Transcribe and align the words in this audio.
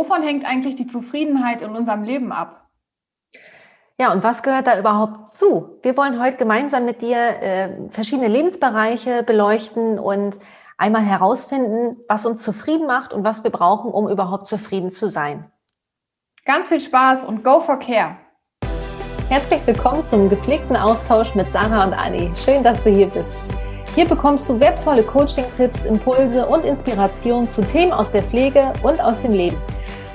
Wovon 0.00 0.22
hängt 0.22 0.46
eigentlich 0.46 0.76
die 0.76 0.86
Zufriedenheit 0.86 1.60
in 1.60 1.76
unserem 1.76 2.04
Leben 2.04 2.32
ab? 2.32 2.64
Ja, 3.98 4.10
und 4.14 4.24
was 4.24 4.42
gehört 4.42 4.66
da 4.66 4.78
überhaupt 4.78 5.36
zu? 5.36 5.78
Wir 5.82 5.94
wollen 5.94 6.18
heute 6.18 6.38
gemeinsam 6.38 6.86
mit 6.86 7.02
dir 7.02 7.18
äh, 7.18 7.68
verschiedene 7.90 8.28
Lebensbereiche 8.28 9.22
beleuchten 9.24 9.98
und 9.98 10.38
einmal 10.78 11.02
herausfinden, 11.02 11.98
was 12.08 12.24
uns 12.24 12.42
zufrieden 12.42 12.86
macht 12.86 13.12
und 13.12 13.24
was 13.24 13.44
wir 13.44 13.50
brauchen, 13.50 13.90
um 13.90 14.08
überhaupt 14.08 14.46
zufrieden 14.46 14.88
zu 14.88 15.06
sein. 15.06 15.52
Ganz 16.46 16.68
viel 16.68 16.80
Spaß 16.80 17.26
und 17.26 17.44
go 17.44 17.60
for 17.60 17.78
care! 17.78 18.16
Herzlich 19.28 19.60
willkommen 19.66 20.06
zum 20.06 20.30
gepflegten 20.30 20.76
Austausch 20.76 21.34
mit 21.34 21.52
Sarah 21.52 21.84
und 21.84 21.92
Anni. 21.92 22.32
Schön, 22.42 22.64
dass 22.64 22.82
du 22.84 22.88
hier 22.88 23.08
bist. 23.08 23.36
Hier 23.94 24.06
bekommst 24.08 24.48
du 24.48 24.58
wertvolle 24.58 25.02
Coaching-Tipps, 25.02 25.84
Impulse 25.84 26.46
und 26.46 26.64
Inspiration 26.64 27.46
zu 27.50 27.60
Themen 27.60 27.92
aus 27.92 28.12
der 28.12 28.22
Pflege 28.22 28.72
und 28.82 28.98
aus 28.98 29.20
dem 29.20 29.32
Leben. 29.32 29.58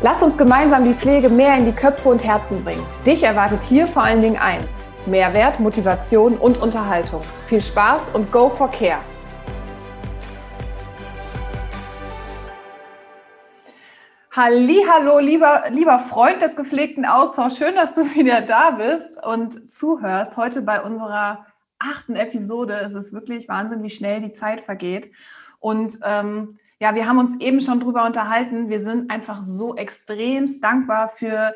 Lass 0.02 0.22
uns 0.22 0.38
gemeinsam 0.38 0.84
die 0.84 0.94
Pflege 0.94 1.30
mehr 1.30 1.56
in 1.56 1.66
die 1.66 1.72
Köpfe 1.72 2.10
und 2.10 2.22
Herzen 2.22 2.66
bringen. 2.66 2.86
Dich 3.06 3.24
erwartet 3.24 3.64
hier 3.64 3.88
vor 3.88 4.04
allen 4.04 4.22
Dingen 4.22 4.38
eins: 4.38 4.90
Mehrwert, 5.06 5.62
Motivation 5.62 6.38
und 6.38 6.58
Unterhaltung. 6.62 7.22
Viel 7.48 7.62
Spaß 7.62 8.10
und 8.10 8.30
go 8.30 8.50
for 8.50 8.70
care! 8.70 9.00
Hallo, 14.36 15.20
lieber, 15.20 15.64
lieber 15.70 16.00
Freund 16.00 16.42
des 16.42 16.58
gepflegten 16.58 17.06
Austauschs. 17.06 17.58
Schön, 17.58 17.76
dass 17.76 17.96
du 17.96 18.02
wieder 18.16 18.42
da 18.42 18.72
bist 18.72 19.24
und 19.24 19.72
zuhörst. 19.72 20.36
Heute 20.36 20.62
bei 20.62 20.82
unserer 20.82 21.46
achten 21.80 22.18
Episode. 22.18 22.74
Es 22.86 22.96
ist 22.96 23.14
wirklich 23.14 23.48
Wahnsinn, 23.48 23.82
wie 23.82 23.90
schnell 23.90 24.20
die 24.20 24.34
Zeit 24.34 24.60
vergeht. 24.60 25.10
Und 25.60 26.00
ähm, 26.04 26.60
ja, 26.80 26.94
wir 26.96 27.08
haben 27.08 27.20
uns 27.20 27.40
eben 27.40 27.62
schon 27.62 27.80
drüber 27.80 28.06
unterhalten. 28.06 28.70
Wir 28.70 28.80
sind 28.80 29.10
einfach 29.10 29.44
so 29.44 29.76
extremst 29.76 30.62
dankbar 30.64 31.10
für 31.10 31.56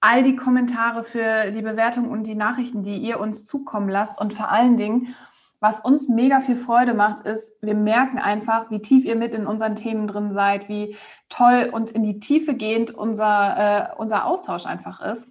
all 0.00 0.22
die 0.22 0.36
Kommentare, 0.36 1.04
für 1.04 1.50
die 1.50 1.62
Bewertungen 1.62 2.10
und 2.10 2.24
die 2.24 2.34
Nachrichten, 2.34 2.82
die 2.82 2.98
ihr 2.98 3.20
uns 3.20 3.44
zukommen 3.46 3.88
lasst. 3.88 4.20
Und 4.20 4.32
vor 4.32 4.50
allen 4.50 4.76
Dingen, 4.76 5.14
was 5.60 5.80
uns 5.80 6.08
mega 6.08 6.40
viel 6.40 6.56
Freude 6.56 6.94
macht, 6.94 7.26
ist, 7.26 7.62
wir 7.62 7.74
merken 7.74 8.18
einfach, 8.18 8.70
wie 8.70 8.80
tief 8.80 9.04
ihr 9.04 9.16
mit 9.16 9.34
in 9.34 9.46
unseren 9.46 9.76
Themen 9.76 10.06
drin 10.06 10.32
seid, 10.32 10.68
wie 10.68 10.96
toll 11.28 11.68
und 11.70 11.90
in 11.90 12.02
die 12.02 12.18
Tiefe 12.18 12.54
gehend 12.54 12.92
unser, 12.92 13.92
äh, 13.92 13.96
unser 13.96 14.24
Austausch 14.24 14.66
einfach 14.66 15.00
ist. 15.00 15.30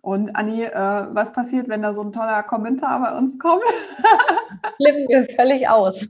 Und 0.00 0.34
Anni, 0.34 0.64
äh, 0.64 1.06
was 1.10 1.32
passiert, 1.32 1.68
wenn 1.68 1.82
da 1.82 1.94
so 1.94 2.02
ein 2.02 2.12
toller 2.12 2.42
Kommentar 2.42 3.00
bei 3.00 3.16
uns 3.16 3.38
kommt? 3.38 3.62
Flippen 4.76 5.08
wir 5.08 5.28
völlig 5.36 5.68
aus. 5.68 6.06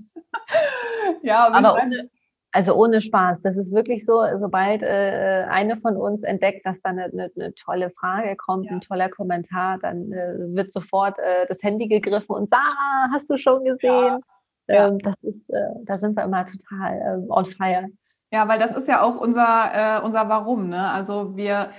ja, 1.22 1.48
aber 1.48 1.74
ohne, 1.74 2.08
also 2.52 2.74
ohne 2.74 3.00
Spaß. 3.00 3.40
Das 3.42 3.56
ist 3.56 3.74
wirklich 3.74 4.04
so, 4.04 4.22
sobald 4.36 4.82
äh, 4.82 5.46
eine 5.48 5.78
von 5.78 5.96
uns 5.96 6.22
entdeckt, 6.22 6.66
dass 6.66 6.80
da 6.82 6.90
eine, 6.90 7.04
eine, 7.04 7.30
eine 7.34 7.54
tolle 7.54 7.90
Frage 7.90 8.36
kommt, 8.36 8.66
ja. 8.66 8.72
ein 8.72 8.80
toller 8.82 9.08
Kommentar, 9.08 9.78
dann 9.78 10.12
äh, 10.12 10.34
wird 10.54 10.72
sofort 10.72 11.18
äh, 11.18 11.46
das 11.48 11.62
Handy 11.62 11.88
gegriffen 11.88 12.36
und 12.36 12.50
Sarah, 12.50 13.08
hast 13.12 13.28
du 13.30 13.38
schon 13.38 13.64
gesehen? 13.64 14.20
Ja. 14.68 14.88
Ähm, 14.88 14.98
das 14.98 15.14
ist, 15.22 15.50
äh, 15.50 15.60
da 15.84 15.94
sind 15.94 16.16
wir 16.16 16.24
immer 16.24 16.46
total 16.46 17.00
ähm, 17.04 17.30
on 17.30 17.46
fire. 17.46 17.88
Ja, 18.30 18.46
weil 18.48 18.58
das 18.58 18.74
ist 18.74 18.88
ja 18.88 19.02
auch 19.02 19.16
unser, 19.16 19.98
äh, 19.98 20.04
unser 20.04 20.28
Warum. 20.28 20.68
Ne? 20.68 20.90
Also 20.90 21.36
wir 21.36 21.70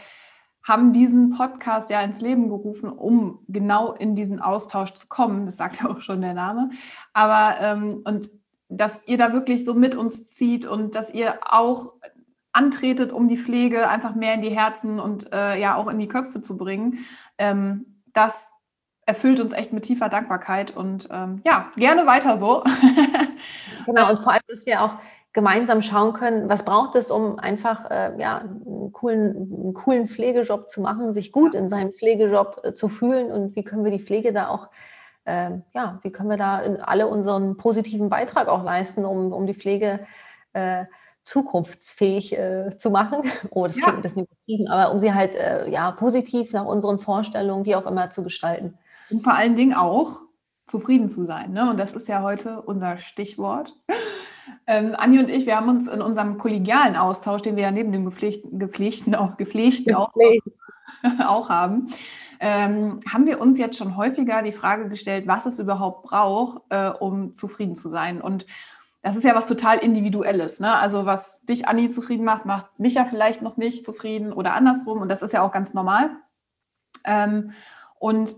haben 0.68 0.94
diesen 0.94 1.32
Podcast 1.32 1.90
ja 1.90 2.02
ins 2.02 2.22
Leben 2.22 2.50
gerufen, 2.50 2.90
um 2.90 3.44
genau 3.48 3.94
in 3.94 4.16
diesen 4.16 4.40
Austausch 4.40 4.94
zu 4.94 5.08
kommen. 5.08 5.46
Das 5.46 5.58
sagt 5.58 5.82
ja 5.82 5.90
auch 5.90 6.02
schon 6.02 6.22
der 6.22 6.34
Name. 6.34 6.70
Aber 7.14 7.60
ähm, 7.60 8.02
und 8.06 8.30
dass 8.78 9.04
ihr 9.08 9.18
da 9.18 9.34
wirklich 9.34 9.66
so 9.66 9.74
mit 9.74 9.96
uns 9.96 10.28
zieht 10.30 10.66
und 10.66 10.96
dass 10.96 11.14
ihr 11.14 11.40
auch 11.50 11.94
antretet, 12.52 13.12
um 13.12 13.28
die 13.28 13.38
Pflege 13.38 13.90
einfach 13.90 14.16
mehr 14.16 14.36
in 14.36 14.42
die 14.42 14.56
Herzen 14.56 15.00
und 15.00 15.34
äh, 15.34 15.60
ja 15.60 15.76
auch 15.76 15.88
in 15.88 16.00
die 16.00 16.08
Köpfe 16.08 16.42
zu 16.42 16.58
bringen. 16.58 17.00
Ähm, 17.38 18.02
das 18.14 18.54
erfüllt 19.06 19.40
uns 19.40 19.54
echt 19.54 19.74
mit 19.74 19.84
tiefer 19.84 20.08
Dankbarkeit 20.08 20.76
und 20.76 21.10
ähm, 21.12 21.42
ja, 21.44 21.72
gerne 21.76 22.06
weiter 22.06 22.40
so. 22.40 22.64
genau, 23.86 24.10
und 24.10 24.24
vor 24.24 24.32
allem, 24.32 24.44
dass 24.48 24.66
wir 24.66 24.82
auch 24.82 24.98
gemeinsam 25.34 25.82
schauen 25.82 26.14
können, 26.14 26.48
was 26.48 26.64
braucht 26.64 26.96
es, 26.96 27.10
um 27.10 27.40
einfach 27.40 27.90
äh, 27.90 28.14
ja, 28.20 28.38
einen, 28.38 28.92
coolen, 28.94 29.36
einen 29.36 29.74
coolen 29.74 30.08
Pflegejob 30.08 30.70
zu 30.70 30.80
machen, 30.80 31.14
sich 31.14 31.32
gut 31.32 31.56
in 31.56 31.70
seinem 31.70 31.92
Pflegejob 31.92 32.62
äh, 32.64 32.72
zu 32.72 32.88
fühlen 32.88 33.32
und 33.32 33.56
wie 33.56 33.64
können 33.64 33.84
wir 33.84 33.92
die 33.92 34.00
Pflege 34.00 34.32
da 34.32 34.48
auch 34.48 34.70
äh, 35.26 35.52
ja, 35.74 36.00
wie 36.04 36.12
können 36.12 36.30
wir 36.30 36.38
da 36.38 36.58
alle 36.82 37.08
unseren 37.08 37.58
positiven 37.58 38.10
Beitrag 38.10 38.48
auch 38.48 38.64
leisten, 38.64 39.06
um, 39.06 39.32
um 39.32 39.48
die 39.48 39.54
Pflege 39.54 40.06
äh, 40.54 40.86
zukunftsfähig 41.24 42.38
äh, 42.38 42.78
zu 42.78 42.92
machen. 42.92 43.24
Oh, 43.52 43.66
das 43.66 43.76
klingt 43.76 43.90
ja. 43.90 43.96
ein 43.96 44.02
bisschen 44.02 44.26
übertrieben, 44.26 44.68
aber 44.68 44.92
um 44.92 45.00
sie 45.00 45.14
halt 45.14 45.36
äh, 45.36 45.70
ja, 45.70 45.92
positiv 45.92 46.54
nach 46.54 46.66
unseren 46.66 47.00
Vorstellungen, 47.00 47.66
wie 47.66 47.76
auch 47.76 47.86
immer, 47.86 48.10
zu 48.10 48.24
gestalten. 48.24 48.78
Und 49.10 49.24
vor 49.24 49.34
allen 49.34 49.56
Dingen 49.56 49.74
auch 49.74 50.22
zufrieden 50.66 51.10
zu 51.10 51.26
sein. 51.26 51.52
Ne? 51.52 51.70
Und 51.70 51.78
das 51.78 51.94
ist 51.94 52.08
ja 52.08 52.22
heute 52.22 52.62
unser 52.62 52.98
Stichwort. 52.98 53.74
Ähm, 54.68 54.94
Anni 54.98 55.20
und 55.20 55.30
ich, 55.30 55.46
wir 55.46 55.56
haben 55.56 55.70
uns 55.70 55.88
in 55.88 56.02
unserem 56.02 56.38
kollegialen 56.38 56.96
Austausch, 56.96 57.42
den 57.42 57.56
wir 57.56 57.64
ja 57.64 57.72
neben 57.72 57.92
dem 57.92 58.06
gepflegten, 58.06 58.60
gepflegten, 58.60 59.16
auch 59.16 59.38
gepflegten 59.38 59.94
Austausch 59.96 60.40
auch 61.26 61.50
haben, 61.50 61.94
ähm, 62.46 63.00
haben 63.08 63.26
wir 63.26 63.40
uns 63.40 63.58
jetzt 63.58 63.78
schon 63.78 63.96
häufiger 63.96 64.42
die 64.42 64.52
Frage 64.52 64.90
gestellt, 64.90 65.28
was 65.28 65.46
es 65.46 65.60
überhaupt 65.60 66.04
braucht, 66.04 66.62
äh, 66.72 66.90
um 66.90 67.34
zufrieden 67.34 67.78
zu 67.78 67.88
sein. 67.88 68.20
Und 68.20 68.46
das 69.02 69.16
ist 69.16 69.24
ja 69.24 69.34
was 69.34 69.48
total 69.48 69.78
Individuelles. 69.78 70.60
Ne? 70.60 70.76
Also 70.76 71.06
was 71.06 71.46
dich, 71.46 71.70
Anni, 71.70 71.88
zufrieden 71.88 72.26
macht, 72.26 72.46
macht 72.46 72.78
mich 72.82 72.96
ja 72.96 73.06
vielleicht 73.06 73.42
noch 73.42 73.56
nicht 73.56 73.86
zufrieden 73.86 74.34
oder 74.34 74.56
andersrum. 74.56 75.00
Und 75.00 75.08
das 75.08 75.22
ist 75.22 75.32
ja 75.32 75.42
auch 75.42 75.54
ganz 75.54 75.74
normal. 75.74 76.12
Ähm, 77.06 77.54
und 77.98 78.36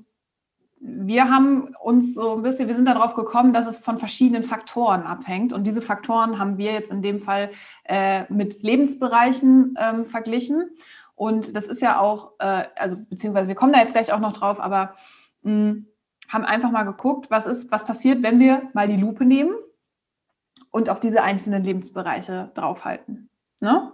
wir 0.80 1.32
haben 1.32 1.76
uns 1.82 2.14
so 2.14 2.36
ein 2.36 2.44
bisschen, 2.44 2.68
wir 2.68 2.76
sind 2.76 2.88
darauf 2.88 3.16
gekommen, 3.16 3.54
dass 3.54 3.66
es 3.66 3.80
von 3.80 3.98
verschiedenen 3.98 4.44
Faktoren 4.44 5.02
abhängt. 5.02 5.52
Und 5.52 5.64
diese 5.64 5.82
Faktoren 5.82 6.38
haben 6.38 6.60
wir 6.60 6.74
jetzt 6.74 6.92
in 6.92 7.02
dem 7.02 7.22
Fall 7.22 7.50
äh, 7.86 8.32
mit 8.32 8.62
Lebensbereichen 8.62 9.76
ähm, 9.80 10.06
verglichen. 10.06 10.70
Und 11.16 11.56
das 11.56 11.66
ist 11.66 11.82
ja 11.82 12.00
auch, 12.00 12.34
äh, 12.40 12.66
also 12.76 12.98
beziehungsweise 12.98 13.48
wir 13.48 13.56
kommen 13.56 13.74
da 13.74 13.80
jetzt 13.80 13.94
gleich 13.94 14.12
auch 14.12 14.20
noch 14.20 14.34
drauf, 14.34 14.60
aber 14.60 14.96
mh, 15.42 15.52
hm, 15.52 15.88
haben 16.28 16.46
einfach 16.46 16.72
mal 16.72 16.84
geguckt, 16.84 17.30
was 17.30 17.46
ist, 17.46 17.72
was 17.72 17.86
passiert, 17.86 18.24
wenn 18.24 18.40
wir 18.40 18.64
mal 18.74 18.88
die 18.88 18.98
Lupe 18.98 19.26
nehmen 19.26 19.56
und 20.72 20.90
auf 20.90 21.00
diese 21.00 21.24
einzelnen 21.24 21.64
Lebensbereiche 21.64 22.52
draufhalten. 22.54 23.30
Ne? 23.60 23.92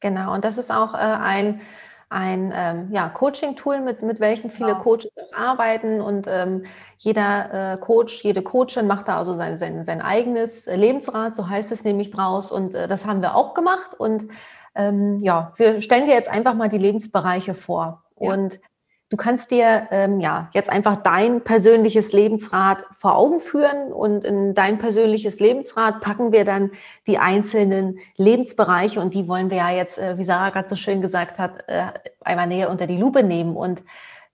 Genau, 0.00 0.34
und 0.34 0.44
das 0.44 0.58
ist 0.58 0.70
auch 0.70 0.94
äh, 0.94 0.98
ein, 0.98 1.60
ein 2.08 2.52
ähm, 2.54 2.88
ja, 2.92 3.08
Coaching-Tool, 3.08 3.80
mit, 3.80 4.02
mit 4.02 4.20
welchem 4.20 4.50
viele 4.50 4.72
genau. 4.72 4.82
Coaches 4.82 5.10
arbeiten. 5.34 6.00
Und 6.00 6.26
ähm, 6.28 6.64
jeder 6.98 7.74
äh, 7.74 7.78
Coach, 7.78 8.22
jede 8.22 8.42
Coachin 8.42 8.86
macht 8.86 9.08
da 9.08 9.18
also 9.18 9.34
sein, 9.34 9.56
sein, 9.56 9.82
sein 9.82 10.00
eigenes 10.00 10.66
Lebensrad, 10.66 11.34
so 11.34 11.48
heißt 11.48 11.72
es 11.72 11.84
nämlich 11.84 12.10
draus. 12.10 12.52
Und 12.52 12.74
äh, 12.74 12.88
das 12.88 13.06
haben 13.06 13.22
wir 13.22 13.34
auch 13.34 13.54
gemacht. 13.54 13.94
Und 13.98 14.30
ähm, 14.76 15.18
ja, 15.20 15.52
wir 15.56 15.80
stellen 15.80 16.06
dir 16.06 16.14
jetzt 16.14 16.28
einfach 16.28 16.54
mal 16.54 16.68
die 16.68 16.78
Lebensbereiche 16.78 17.54
vor. 17.54 18.04
Ja. 18.20 18.32
Und 18.32 18.60
du 19.08 19.16
kannst 19.16 19.50
dir 19.50 19.88
ähm, 19.90 20.20
ja 20.20 20.50
jetzt 20.52 20.68
einfach 20.68 20.96
dein 20.96 21.42
persönliches 21.42 22.12
Lebensrad 22.12 22.84
vor 22.92 23.16
Augen 23.16 23.40
führen 23.40 23.92
und 23.92 24.24
in 24.24 24.54
dein 24.54 24.78
persönliches 24.78 25.40
Lebensrad 25.40 26.00
packen 26.00 26.32
wir 26.32 26.44
dann 26.44 26.72
die 27.06 27.18
einzelnen 27.18 27.98
Lebensbereiche 28.16 29.00
und 29.00 29.14
die 29.14 29.28
wollen 29.28 29.50
wir 29.50 29.58
ja 29.58 29.70
jetzt, 29.70 29.98
äh, 29.98 30.18
wie 30.18 30.24
Sarah 30.24 30.50
gerade 30.50 30.68
so 30.68 30.76
schön 30.76 31.00
gesagt 31.00 31.38
hat, 31.38 31.64
äh, 31.68 31.86
einmal 32.20 32.46
näher 32.46 32.70
unter 32.70 32.86
die 32.86 32.98
Lupe 32.98 33.22
nehmen. 33.22 33.56
Und 33.56 33.82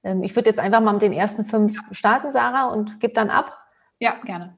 ähm, 0.02 0.22
ich 0.22 0.34
würde 0.34 0.48
jetzt 0.48 0.58
einfach 0.58 0.80
mal 0.80 0.92
mit 0.92 1.02
den 1.02 1.12
ersten 1.12 1.44
fünf 1.44 1.78
starten, 1.92 2.32
Sarah, 2.32 2.68
und 2.68 2.98
gib 3.00 3.14
dann 3.14 3.30
ab. 3.30 3.58
Ja, 3.98 4.16
gerne. 4.24 4.56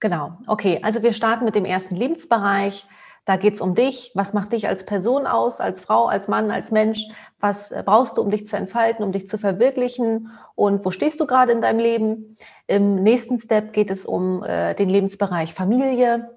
Genau. 0.00 0.32
Okay, 0.48 0.80
also 0.82 1.02
wir 1.02 1.12
starten 1.12 1.44
mit 1.44 1.54
dem 1.54 1.64
ersten 1.64 1.94
Lebensbereich. 1.94 2.86
Da 3.24 3.36
geht 3.36 3.54
es 3.54 3.60
um 3.60 3.74
dich. 3.74 4.10
Was 4.14 4.34
macht 4.34 4.52
dich 4.52 4.66
als 4.66 4.84
Person 4.84 5.26
aus, 5.26 5.60
als 5.60 5.80
Frau, 5.80 6.06
als 6.06 6.26
Mann, 6.26 6.50
als 6.50 6.70
Mensch? 6.70 7.06
Was 7.38 7.70
äh, 7.70 7.82
brauchst 7.84 8.16
du, 8.16 8.22
um 8.22 8.30
dich 8.30 8.46
zu 8.46 8.56
entfalten, 8.56 9.04
um 9.04 9.12
dich 9.12 9.28
zu 9.28 9.38
verwirklichen? 9.38 10.30
Und 10.54 10.84
wo 10.84 10.90
stehst 10.90 11.20
du 11.20 11.26
gerade 11.26 11.52
in 11.52 11.62
deinem 11.62 11.78
Leben? 11.78 12.36
Im 12.66 12.96
nächsten 12.96 13.38
Step 13.38 13.72
geht 13.72 13.90
es 13.90 14.06
um 14.06 14.42
äh, 14.42 14.74
den 14.74 14.88
Lebensbereich 14.88 15.54
Familie. 15.54 16.36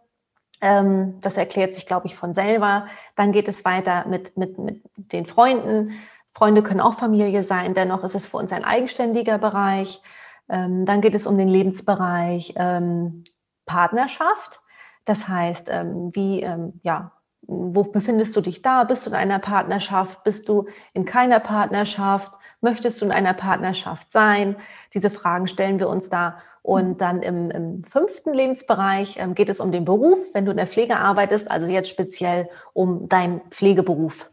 Ähm, 0.61 1.19
das 1.21 1.37
erklärt 1.37 1.73
sich, 1.73 1.85
glaube 1.85 2.05
ich, 2.07 2.15
von 2.15 2.33
selber. 2.33 2.87
Dann 3.15 3.31
geht 3.31 3.47
es 3.47 3.65
weiter 3.65 4.05
mit, 4.07 4.37
mit, 4.37 4.57
mit 4.59 4.83
den 4.95 5.25
Freunden. 5.25 5.93
Freunde 6.33 6.63
können 6.63 6.81
auch 6.81 6.95
Familie 6.95 7.43
sein, 7.43 7.73
dennoch 7.73 8.03
ist 8.03 8.13
es 8.13 8.27
für 8.27 8.37
uns 8.37 8.51
ein 8.51 8.65
eigenständiger 8.65 9.37
Bereich. 9.37 10.01
Ähm, 10.49 10.85
dann 10.85 11.01
geht 11.01 11.15
es 11.15 11.27
um 11.27 11.37
den 11.37 11.47
Lebensbereich 11.47 12.53
ähm, 12.57 13.23
Partnerschaft. 13.65 14.61
Das 15.05 15.27
heißt, 15.27 15.67
ähm, 15.69 16.11
wie, 16.13 16.41
ähm, 16.41 16.79
ja, 16.83 17.11
wo 17.41 17.83
befindest 17.83 18.35
du 18.35 18.41
dich 18.41 18.63
da? 18.63 18.83
Bist 18.83 19.05
du 19.05 19.11
in 19.11 19.15
einer 19.15 19.39
Partnerschaft? 19.39 20.23
Bist 20.23 20.49
du 20.49 20.65
in 20.93 21.05
keiner 21.05 21.39
Partnerschaft? 21.39 22.31
Möchtest 22.59 22.99
du 23.01 23.05
in 23.05 23.11
einer 23.11 23.33
Partnerschaft 23.33 24.11
sein? 24.11 24.55
Diese 24.95 25.11
Fragen 25.11 25.47
stellen 25.47 25.79
wir 25.79 25.87
uns 25.87 26.09
da. 26.09 26.39
Und 26.63 26.99
dann 27.01 27.21
im, 27.21 27.51
im 27.51 27.83
fünften 27.83 28.33
Lebensbereich 28.33 29.17
ähm, 29.19 29.35
geht 29.35 29.49
es 29.49 29.59
um 29.59 29.71
den 29.71 29.85
Beruf, 29.85 30.17
wenn 30.33 30.45
du 30.45 30.51
in 30.51 30.57
der 30.57 30.65
Pflege 30.65 30.97
arbeitest, 30.97 31.49
also 31.51 31.67
jetzt 31.67 31.89
speziell 31.89 32.49
um 32.73 33.07
deinen 33.07 33.41
Pflegeberuf. 33.51 34.31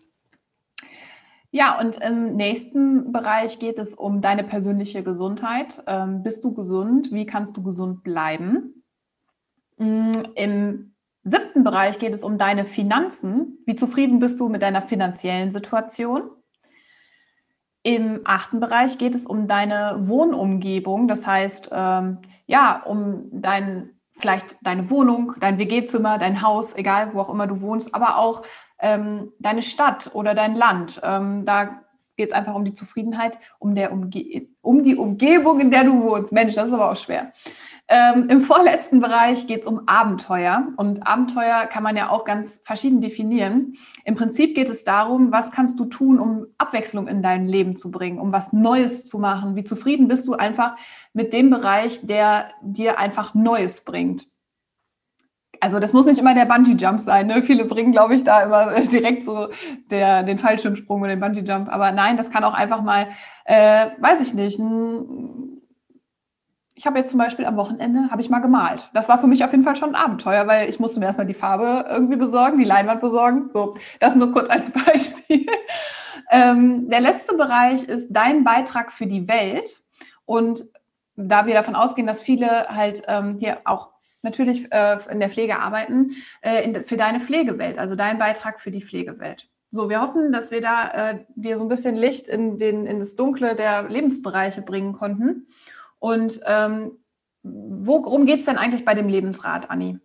Ja, 1.50 1.78
und 1.78 2.00
im 2.00 2.34
nächsten 2.36 3.12
Bereich 3.12 3.58
geht 3.58 3.78
es 3.78 3.92
um 3.92 4.22
deine 4.22 4.42
persönliche 4.42 5.02
Gesundheit. 5.02 5.84
Bist 6.22 6.42
du 6.44 6.54
gesund? 6.54 7.12
Wie 7.12 7.26
kannst 7.26 7.54
du 7.58 7.62
gesund 7.62 8.02
bleiben? 8.02 8.81
Mm, 9.82 10.12
Im 10.36 10.94
siebten 11.24 11.64
Bereich 11.64 11.98
geht 11.98 12.14
es 12.14 12.22
um 12.22 12.38
deine 12.38 12.64
Finanzen. 12.64 13.58
Wie 13.66 13.74
zufrieden 13.74 14.20
bist 14.20 14.38
du 14.38 14.48
mit 14.48 14.62
deiner 14.62 14.82
finanziellen 14.82 15.50
Situation? 15.50 16.30
Im 17.82 18.20
achten 18.24 18.60
Bereich 18.60 18.96
geht 18.96 19.16
es 19.16 19.26
um 19.26 19.48
deine 19.48 19.96
Wohnumgebung, 19.98 21.08
das 21.08 21.26
heißt, 21.26 21.70
ähm, 21.72 22.18
ja, 22.46 22.80
um 22.84 23.28
dein, 23.32 23.90
vielleicht 24.12 24.56
deine 24.62 24.88
Wohnung, 24.88 25.34
dein 25.40 25.58
WG-Zimmer, 25.58 26.18
dein 26.18 26.42
Haus, 26.42 26.76
egal 26.76 27.12
wo 27.12 27.20
auch 27.20 27.28
immer 27.28 27.48
du 27.48 27.60
wohnst, 27.60 27.92
aber 27.92 28.18
auch 28.18 28.42
ähm, 28.78 29.32
deine 29.40 29.62
Stadt 29.62 30.14
oder 30.14 30.34
dein 30.34 30.54
Land. 30.54 31.00
Ähm, 31.02 31.44
da 31.44 31.82
geht 32.16 32.28
es 32.28 32.32
einfach 32.32 32.54
um 32.54 32.64
die 32.64 32.74
Zufriedenheit, 32.74 33.38
um, 33.58 33.74
der 33.74 33.92
Umge 33.92 34.46
um 34.60 34.84
die 34.84 34.94
Umgebung, 34.94 35.58
in 35.58 35.72
der 35.72 35.82
du 35.82 36.02
wohnst. 36.02 36.30
Mensch, 36.30 36.54
das 36.54 36.68
ist 36.68 36.74
aber 36.74 36.92
auch 36.92 36.96
schwer. 36.96 37.32
Ähm, 37.94 38.30
Im 38.30 38.40
vorletzten 38.40 39.00
Bereich 39.00 39.46
geht 39.46 39.60
es 39.60 39.66
um 39.66 39.86
Abenteuer. 39.86 40.66
Und 40.78 41.06
Abenteuer 41.06 41.66
kann 41.66 41.82
man 41.82 41.94
ja 41.94 42.08
auch 42.08 42.24
ganz 42.24 42.62
verschieden 42.64 43.02
definieren. 43.02 43.74
Im 44.06 44.14
Prinzip 44.14 44.54
geht 44.54 44.70
es 44.70 44.84
darum, 44.84 45.30
was 45.30 45.50
kannst 45.50 45.78
du 45.78 45.84
tun, 45.84 46.18
um 46.18 46.46
Abwechslung 46.56 47.06
in 47.06 47.22
dein 47.22 47.46
Leben 47.46 47.76
zu 47.76 47.90
bringen, 47.90 48.18
um 48.18 48.32
was 48.32 48.54
Neues 48.54 49.06
zu 49.06 49.18
machen. 49.18 49.56
Wie 49.56 49.64
zufrieden 49.64 50.08
bist 50.08 50.26
du 50.26 50.32
einfach 50.32 50.76
mit 51.12 51.34
dem 51.34 51.50
Bereich, 51.50 52.00
der 52.06 52.46
dir 52.62 52.98
einfach 52.98 53.34
Neues 53.34 53.84
bringt. 53.84 54.26
Also 55.60 55.78
das 55.78 55.92
muss 55.92 56.06
nicht 56.06 56.18
immer 56.18 56.34
der 56.34 56.46
Bungee-Jump 56.46 56.98
sein. 56.98 57.26
Ne? 57.26 57.42
Viele 57.42 57.66
bringen, 57.66 57.92
glaube 57.92 58.14
ich, 58.14 58.24
da 58.24 58.44
immer 58.44 58.80
direkt 58.80 59.22
so 59.22 59.48
der, 59.90 60.22
den 60.22 60.38
Fallschirmsprung 60.38 61.02
oder 61.02 61.10
den 61.10 61.20
Bungee-Jump. 61.20 61.68
Aber 61.68 61.92
nein, 61.92 62.16
das 62.16 62.30
kann 62.30 62.42
auch 62.42 62.54
einfach 62.54 62.80
mal, 62.80 63.08
äh, 63.44 63.88
weiß 64.00 64.22
ich 64.22 64.32
nicht, 64.32 64.58
ein 64.58 65.51
ich 66.74 66.86
habe 66.86 66.98
jetzt 66.98 67.10
zum 67.10 67.18
Beispiel 67.18 67.44
am 67.44 67.56
Wochenende, 67.56 68.10
habe 68.10 68.22
ich 68.22 68.30
mal 68.30 68.40
gemalt. 68.40 68.90
Das 68.94 69.08
war 69.08 69.20
für 69.20 69.26
mich 69.26 69.44
auf 69.44 69.50
jeden 69.50 69.64
Fall 69.64 69.76
schon 69.76 69.94
ein 69.94 70.02
Abenteuer, 70.02 70.46
weil 70.46 70.68
ich 70.68 70.80
musste 70.80 71.00
mir 71.00 71.06
erstmal 71.06 71.26
die 71.26 71.34
Farbe 71.34 71.84
irgendwie 71.88 72.16
besorgen, 72.16 72.58
die 72.58 72.64
Leinwand 72.64 73.00
besorgen. 73.00 73.50
So, 73.52 73.76
das 74.00 74.14
nur 74.14 74.32
kurz 74.32 74.48
als 74.48 74.70
Beispiel. 74.86 75.46
ähm, 76.30 76.88
der 76.88 77.00
letzte 77.00 77.36
Bereich 77.36 77.84
ist 77.84 78.08
dein 78.10 78.44
Beitrag 78.44 78.92
für 78.92 79.06
die 79.06 79.28
Welt. 79.28 79.80
Und 80.24 80.66
da 81.16 81.46
wir 81.46 81.54
davon 81.54 81.74
ausgehen, 81.74 82.06
dass 82.06 82.22
viele 82.22 82.68
halt 82.68 83.02
ähm, 83.06 83.36
hier 83.38 83.58
auch 83.64 83.90
natürlich 84.22 84.72
äh, 84.72 84.98
in 85.10 85.20
der 85.20 85.30
Pflege 85.30 85.58
arbeiten, 85.58 86.12
äh, 86.40 86.64
in, 86.64 86.84
für 86.84 86.96
deine 86.96 87.20
Pflegewelt, 87.20 87.78
also 87.78 87.96
dein 87.96 88.18
Beitrag 88.18 88.60
für 88.60 88.70
die 88.70 88.82
Pflegewelt. 88.82 89.48
So, 89.70 89.88
wir 89.88 90.00
hoffen, 90.00 90.32
dass 90.32 90.50
wir 90.50 90.60
da 90.60 91.10
äh, 91.10 91.24
dir 91.34 91.56
so 91.56 91.64
ein 91.64 91.68
bisschen 91.68 91.96
Licht 91.96 92.28
in, 92.28 92.58
den, 92.58 92.86
in 92.86 92.98
das 92.98 93.16
Dunkle 93.16 93.56
der 93.56 93.88
Lebensbereiche 93.88 94.62
bringen 94.62 94.92
konnten. 94.92 95.48
Und 96.02 96.40
ähm, 96.46 96.98
worum 97.44 98.26
geht 98.26 98.40
es 98.40 98.46
denn 98.46 98.58
eigentlich 98.58 98.84
bei 98.84 98.94
dem 98.94 99.08
Lebensrat, 99.08 99.70
Anni? 99.70 100.00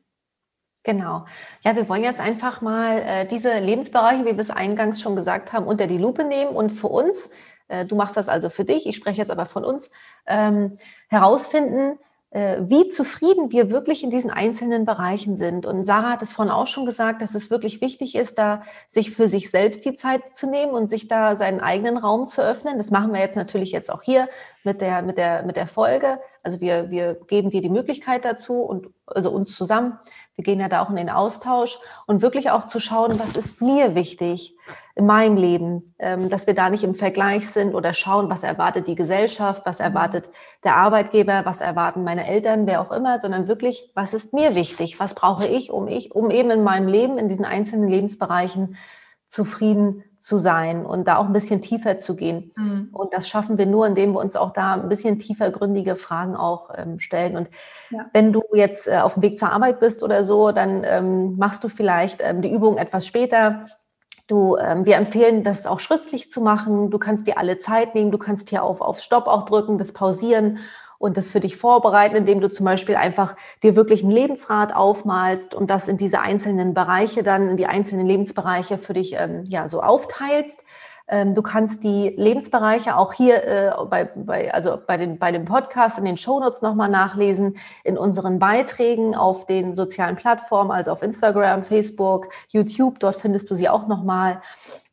Genau. 0.83 1.25
Ja, 1.63 1.75
wir 1.75 1.89
wollen 1.89 2.03
jetzt 2.03 2.21
einfach 2.21 2.61
mal 2.61 2.99
äh, 2.99 3.27
diese 3.27 3.57
Lebensbereiche, 3.57 4.21
wie 4.21 4.33
wir 4.33 4.39
es 4.39 4.51
eingangs 4.51 5.01
schon 5.01 5.15
gesagt 5.15 5.53
haben, 5.53 5.65
unter 5.65 5.88
die 5.88 5.97
Lupe 5.97 6.23
nehmen 6.23 6.51
und 6.51 6.69
für 6.69 6.88
uns, 6.88 7.31
äh, 7.67 7.83
du 7.83 7.95
machst 7.95 8.15
das 8.15 8.29
also 8.29 8.51
für 8.51 8.63
dich, 8.63 8.85
ich 8.85 8.95
spreche 8.95 9.17
jetzt 9.17 9.31
aber 9.31 9.47
von 9.47 9.65
uns, 9.65 9.89
ähm, 10.27 10.77
herausfinden, 11.09 11.97
wie 12.31 12.89
zufrieden 12.89 13.51
wir 13.51 13.71
wirklich 13.71 14.03
in 14.03 14.12
diesen 14.12 14.29
einzelnen 14.29 14.83
Bereichen 14.83 15.38
sind. 15.38 15.65
Und 15.65 15.85
Sarah 15.85 16.12
hat 16.12 16.21
es 16.21 16.33
vorhin 16.33 16.53
auch 16.53 16.68
schon 16.68 16.85
gesagt, 16.85 17.21
dass 17.21 17.35
es 17.35 17.50
wirklich 17.50 17.79
wichtig 17.79 18.15
ist, 18.15 18.38
da 18.38 18.63
sich 18.89 19.12
für 19.12 19.29
sich 19.29 19.50
selbst 19.50 19.85
die 19.85 19.95
Zeit 19.95 20.35
zu 20.35 20.50
nehmen 20.50 20.74
und 20.74 20.88
sich 20.88 21.07
da 21.07 21.38
seinen 21.38 21.62
eigenen 21.62 21.97
Raum 21.97 22.27
zu 22.27 22.41
öffnen. 22.41 22.77
Das 22.77 22.91
machen 22.91 23.13
wir 23.13 23.21
jetzt 23.21 23.38
natürlich 23.38 23.71
jetzt 23.71 23.89
auch 23.89 24.01
hier 24.01 24.27
mit 24.63 24.81
der, 24.81 25.01
mit 25.03 25.18
der, 25.18 25.44
mit 25.44 25.56
der 25.56 25.68
Folge. 25.68 26.19
Also 26.47 26.61
wir, 26.61 26.89
wir 26.89 27.15
geben 27.27 27.49
dir 27.49 27.59
die 27.59 27.67
Möglichkeit 27.67 28.23
dazu 28.23 28.61
und 28.61 28.88
also 29.05 29.31
uns 29.31 29.53
zusammen. 29.53 29.99
Wir 30.35 30.45
gehen 30.45 30.61
ja 30.61 30.69
da 30.69 30.81
auch 30.81 30.89
in 30.89 30.95
den 30.95 31.09
Austausch 31.09 31.77
und 32.05 32.21
wirklich 32.21 32.51
auch 32.51 32.63
zu 32.63 32.79
schauen, 32.79 33.19
was 33.19 33.35
ist 33.35 33.61
mir 33.61 33.95
wichtig 33.95 34.55
in 34.95 35.05
meinem 35.05 35.35
Leben, 35.35 35.94
ähm, 35.99 36.29
dass 36.29 36.47
wir 36.47 36.53
da 36.53 36.69
nicht 36.69 36.85
im 36.85 36.95
Vergleich 36.95 37.49
sind 37.49 37.75
oder 37.75 37.94
schauen, 37.94 38.29
was 38.29 38.44
erwartet 38.44 38.88
die 38.88 38.95
Gesellschaft, 38.95 39.63
was 39.65 39.81
erwartet 39.81 40.29
der 40.63 40.77
Arbeitgeber, 40.77 41.41
was 41.44 41.59
erwarten 41.59 42.05
meine 42.05 42.25
Eltern, 42.25 42.65
wer 42.65 42.79
auch 42.79 42.94
immer, 42.94 43.19
sondern 43.19 43.49
wirklich, 43.49 43.91
was 43.94 44.13
ist 44.13 44.31
mir 44.31 44.55
wichtig, 44.55 45.01
was 45.01 45.15
brauche 45.15 45.45
ich, 45.45 45.69
um 45.69 45.89
ich, 45.89 46.15
um 46.15 46.31
eben 46.31 46.49
in 46.49 46.63
meinem 46.63 46.88
Leben, 46.88 47.17
in 47.17 47.27
diesen 47.27 47.44
einzelnen 47.44 47.89
Lebensbereichen 47.89 48.77
zufrieden 49.27 50.03
zu 50.19 50.38
sein 50.38 50.85
und 50.85 51.07
da 51.07 51.18
auch 51.18 51.25
ein 51.25 51.33
bisschen 51.33 51.62
tiefer 51.62 52.00
zu 52.00 52.15
gehen. 52.15 52.51
Mhm. 52.56 52.89
Und 52.91 53.13
das 53.13 53.29
schaffen 53.29 53.57
wir 53.57 53.65
nur, 53.65 53.88
indem 53.88 54.13
wir 54.13 54.19
uns 54.19 54.35
auch 54.35 54.51
da 54.51 54.74
ein 54.74 54.89
bisschen 54.89 55.19
tiefergründige 55.19 55.95
Fragen 55.95 56.35
auch 56.35 56.69
ähm, 56.75 57.00
stellen. 57.00 57.38
Und 57.38 57.50
ja. 57.91 58.07
wenn 58.13 58.33
du 58.33 58.44
jetzt 58.53 58.88
äh, 58.88 58.97
auf 58.97 59.13
dem 59.13 59.24
Weg 59.24 59.39
zur 59.39 59.51
Arbeit 59.51 59.79
bist 59.79 60.03
oder 60.03 60.24
so, 60.25 60.51
dann 60.51 60.83
ähm, 60.83 61.38
machst 61.38 61.63
du 61.63 61.69
vielleicht 61.69 62.19
ähm, 62.21 62.41
die 62.41 62.51
Übung 62.51 62.77
etwas 62.77 63.07
später. 63.07 63.68
Du, 64.27 64.57
ähm, 64.57 64.85
wir 64.85 64.97
empfehlen, 64.97 65.44
das 65.44 65.65
auch 65.65 65.80
schriftlich 65.80 66.30
zu 66.30 66.41
machen. 66.41 66.89
Du 66.89 66.97
kannst 66.97 67.27
dir 67.27 67.38
alle 67.38 67.59
Zeit 67.59 67.95
nehmen. 67.95 68.12
Du 68.12 68.18
kannst 68.18 68.50
hier 68.50 68.63
auf, 68.63 68.81
auf 68.81 69.00
Stopp 69.00 69.27
auch 69.27 69.45
drücken, 69.45 69.77
das 69.77 69.94
pausieren 69.94 70.59
und 70.99 71.17
das 71.17 71.29
für 71.29 71.39
dich 71.39 71.57
vorbereiten, 71.57 72.15
indem 72.15 72.41
du 72.41 72.49
zum 72.49 72.65
Beispiel 72.65 72.95
einfach 72.95 73.35
dir 73.63 73.75
wirklich 73.75 74.03
ein 74.03 74.11
Lebensrad 74.11 74.75
aufmalst 74.75 75.53
und 75.53 75.69
das 75.69 75.88
in 75.88 75.97
diese 75.97 76.19
einzelnen 76.19 76.73
Bereiche 76.73 77.23
dann, 77.23 77.49
in 77.49 77.57
die 77.57 77.67
einzelnen 77.67 78.05
Lebensbereiche 78.05 78.77
für 78.77 78.94
dich 78.94 79.13
ähm, 79.13 79.44
ja 79.47 79.67
so 79.69 79.81
aufteilst. 79.81 80.63
Ähm, 81.09 81.35
du 81.35 81.41
kannst 81.41 81.83
die 81.83 82.09
Lebensbereiche 82.17 82.97
auch 82.97 83.13
hier 83.13 83.44
äh, 83.44 83.71
bei, 83.89 84.05
bei, 84.13 84.53
also 84.53 84.77
bei, 84.85 84.97
den, 84.97 85.17
bei 85.17 85.31
dem 85.31 85.45
Podcast 85.45 85.97
in 85.97 86.03
den 86.03 86.17
Shownotes 86.17 86.61
nochmal 86.61 86.89
nachlesen, 86.89 87.57
in 87.85 87.97
unseren 87.97 88.39
Beiträgen 88.39 89.15
auf 89.15 89.45
den 89.45 89.73
sozialen 89.73 90.17
Plattformen, 90.17 90.71
also 90.71 90.91
auf 90.91 91.01
Instagram, 91.01 91.63
Facebook, 91.63 92.27
YouTube, 92.49 92.99
dort 92.99 93.15
findest 93.15 93.49
du 93.49 93.55
sie 93.55 93.69
auch 93.69 93.88
nochmal 93.88 94.41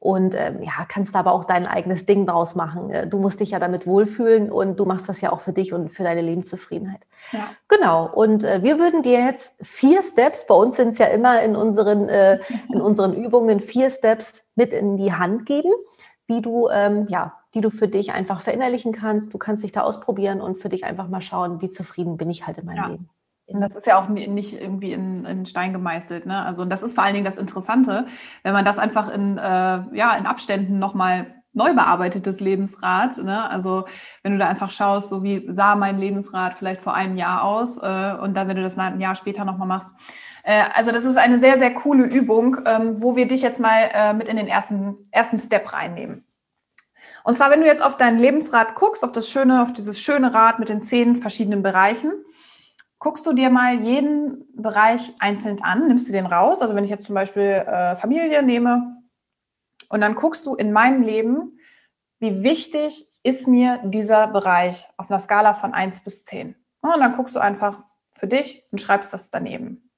und 0.05 0.35
ähm, 0.35 0.63
ja, 0.63 0.85
kannst 0.87 1.17
aber 1.17 1.33
auch 1.33 1.47
dein 1.47 1.67
eigenes 1.67 2.05
Ding 2.05 2.27
draus 2.27 2.55
machen. 2.55 2.91
Äh, 2.91 3.07
du 3.07 3.19
musst 3.19 3.41
dich 3.41 3.53
ja 3.53 3.59
damit 3.59 3.87
wohlfühlen 3.87 4.53
und 4.53 4.79
du 4.79 4.85
machst 4.85 5.09
das 5.09 5.23
ja 5.23 5.33
auch 5.33 5.41
für 5.41 5.55
dich 5.55 5.73
und 5.73 5.89
für 5.89 6.03
deine 6.03 6.21
Lebenszufriedenheit. 6.21 7.01
Ja. 7.33 7.49
Genau. 7.69 8.11
Und 8.13 8.45
äh, 8.45 8.63
wir 8.63 8.79
würden 8.79 9.03
dir 9.03 9.25
jetzt 9.25 9.55
vier 9.63 10.03
Steps, 10.03 10.47
bei 10.47 10.55
uns 10.55 10.77
sind 10.77 10.93
es 10.93 10.99
ja 10.99 11.07
immer 11.07 11.41
in 11.41 11.57
unseren, 11.57 12.11
äh, 12.11 12.39
in 12.71 12.81
unseren 12.83 13.15
Übungen 13.15 13.61
vier 13.61 13.89
Steps 13.89 14.43
mit 14.57 14.75
in 14.75 14.99
die 14.99 15.15
Hand 15.15 15.47
geben, 15.47 15.73
wie 16.27 16.43
du, 16.43 16.69
ähm, 16.69 17.07
ja, 17.09 17.39
die 17.55 17.63
du 17.63 17.71
für 17.71 17.89
dich 17.89 18.13
einfach 18.13 18.43
verinnerlichen 18.43 18.93
kannst. 18.93 19.33
Du 19.33 19.39
kannst 19.39 19.63
dich 19.63 19.73
da 19.73 19.81
ausprobieren 19.81 20.43
und 20.43 20.59
für 20.59 20.69
dich 20.69 20.85
einfach 20.85 21.09
mal 21.09 21.23
schauen, 21.23 21.63
wie 21.63 21.71
zufrieden 21.71 22.19
bin 22.19 22.29
ich 22.29 22.47
halt 22.47 22.59
in 22.59 22.67
meinem 22.67 22.77
ja. 22.77 22.87
Leben. 22.89 23.09
Das 23.47 23.77
ist 23.77 23.87
ja 23.87 23.99
auch 23.99 24.09
nicht 24.09 24.55
irgendwie 24.55 24.93
in, 24.93 25.27
in, 25.27 25.45
Stein 25.45 25.73
gemeißelt. 25.73 26.25
Ne? 26.25 26.45
Also, 26.45 26.63
und 26.63 26.71
das 26.71 26.83
ist 26.83 26.95
vor 26.95 27.05
allen 27.05 27.13
Dingen 27.13 27.27
das 27.27 27.37
Interessante, 27.37 28.07
wenn 28.43 28.55
man 28.55 28.65
das 28.65 28.79
einfach 28.79 29.11
in, 29.11 29.37
äh, 29.37 29.43
ja, 29.43 30.17
in 30.17 30.27
Abständen 30.27 30.79
nochmal 30.79 31.27
neu 31.55 31.73
bearbeitetes 31.75 32.41
Lebensrad. 32.41 33.19
Ne? 33.19 33.49
Also 33.49 33.85
wenn 34.23 34.33
du 34.33 34.39
da 34.39 34.49
einfach 34.49 34.71
schaust, 34.71 35.09
so 35.09 35.23
wie 35.23 35.47
sah 35.49 35.77
mein 35.77 35.99
Lebensrad 35.99 36.59
vielleicht 36.59 36.83
vor 36.83 36.95
einem 36.95 37.17
Jahr 37.17 37.45
aus 37.45 37.79
äh, 37.79 38.15
und 38.21 38.35
dann, 38.35 38.49
wenn 38.49 38.57
du 38.57 38.63
das 38.63 38.79
ein 38.79 39.01
Jahr 39.01 39.15
später 39.15 39.45
nochmal 39.45 39.69
machst. 39.69 39.93
Äh, 40.43 40.65
also 40.75 40.91
das 40.91 41.05
ist 41.05 41.17
eine 41.17 41.39
sehr, 41.39 41.57
sehr 41.57 41.73
coole 41.73 42.05
Übung, 42.05 42.59
ähm, 42.67 43.01
wo 43.01 43.15
wir 43.15 43.29
dich 43.29 43.43
jetzt 43.43 43.61
mal 43.61 43.91
äh, 43.93 44.13
mit 44.13 44.29
in 44.29 44.37
den 44.37 44.49
ersten, 44.49 44.97
ersten 45.11 45.39
Step 45.39 45.73
reinnehmen. 45.73 46.27
Und 47.23 47.37
zwar, 47.37 47.51
wenn 47.51 47.61
du 47.61 47.67
jetzt 47.67 47.83
auf 47.83 47.97
dein 47.97 48.19
Lebensrad 48.19 48.75
guckst, 48.75 49.05
auf 49.05 49.13
das 49.13 49.31
schöne, 49.31 49.63
auf 49.63 49.73
dieses 49.73 49.99
schöne 49.99 50.35
Rad 50.35 50.59
mit 50.59 50.69
den 50.69 50.83
zehn 50.83 51.17
verschiedenen 51.17 51.63
Bereichen, 51.63 52.13
guckst 53.05 53.27
du 53.27 53.35
dir 53.35 53.51
mal 53.51 53.83
jeden 53.83 54.47
Bereich 54.57 55.15
einzeln 55.19 55.63
an, 55.63 55.89
nimmst 55.89 56.09
du 56.09 56.13
den 56.15 56.25
raus. 56.25 56.63
Also 56.63 56.75
wenn 56.75 56.85
ich 56.85 56.91
jetzt 56.91 57.05
zum 57.05 57.15
Beispiel 57.15 57.43
äh, 57.43 57.97
Familie 57.97 58.43
nehme 58.43 58.97
und 59.91 60.01
dann 60.01 60.15
guckst 60.15 60.47
du 60.47 60.55
in 60.55 60.73
meinem 60.73 61.03
Leben, 61.03 61.59
wie 62.19 62.43
wichtig 62.43 63.11
ist 63.23 63.47
mir 63.47 63.79
dieser 63.85 64.29
Bereich 64.29 64.89
auf 64.97 65.11
einer 65.11 65.19
Skala 65.19 65.53
von 65.53 65.75
1 65.75 66.03
bis 66.03 66.25
10. 66.25 66.57
Und 66.81 66.99
dann 66.99 67.15
guckst 67.15 67.37
du 67.37 67.41
einfach 67.41 67.83
für 68.15 68.27
dich 68.27 68.65
und 68.71 68.81
schreibst 68.81 69.13
das 69.13 69.31
daneben. 69.31 69.91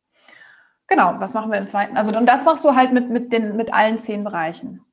Genau, 0.88 1.14
was 1.18 1.32
machen 1.32 1.52
wir 1.52 1.58
im 1.58 1.68
zweiten? 1.68 1.96
Also 1.96 2.10
und 2.16 2.26
das 2.26 2.44
machst 2.44 2.64
du 2.64 2.74
halt 2.74 2.92
mit, 2.92 3.08
mit, 3.08 3.32
den, 3.32 3.54
mit 3.54 3.72
allen 3.72 4.00
zehn 4.00 4.24
Bereichen. 4.24 4.84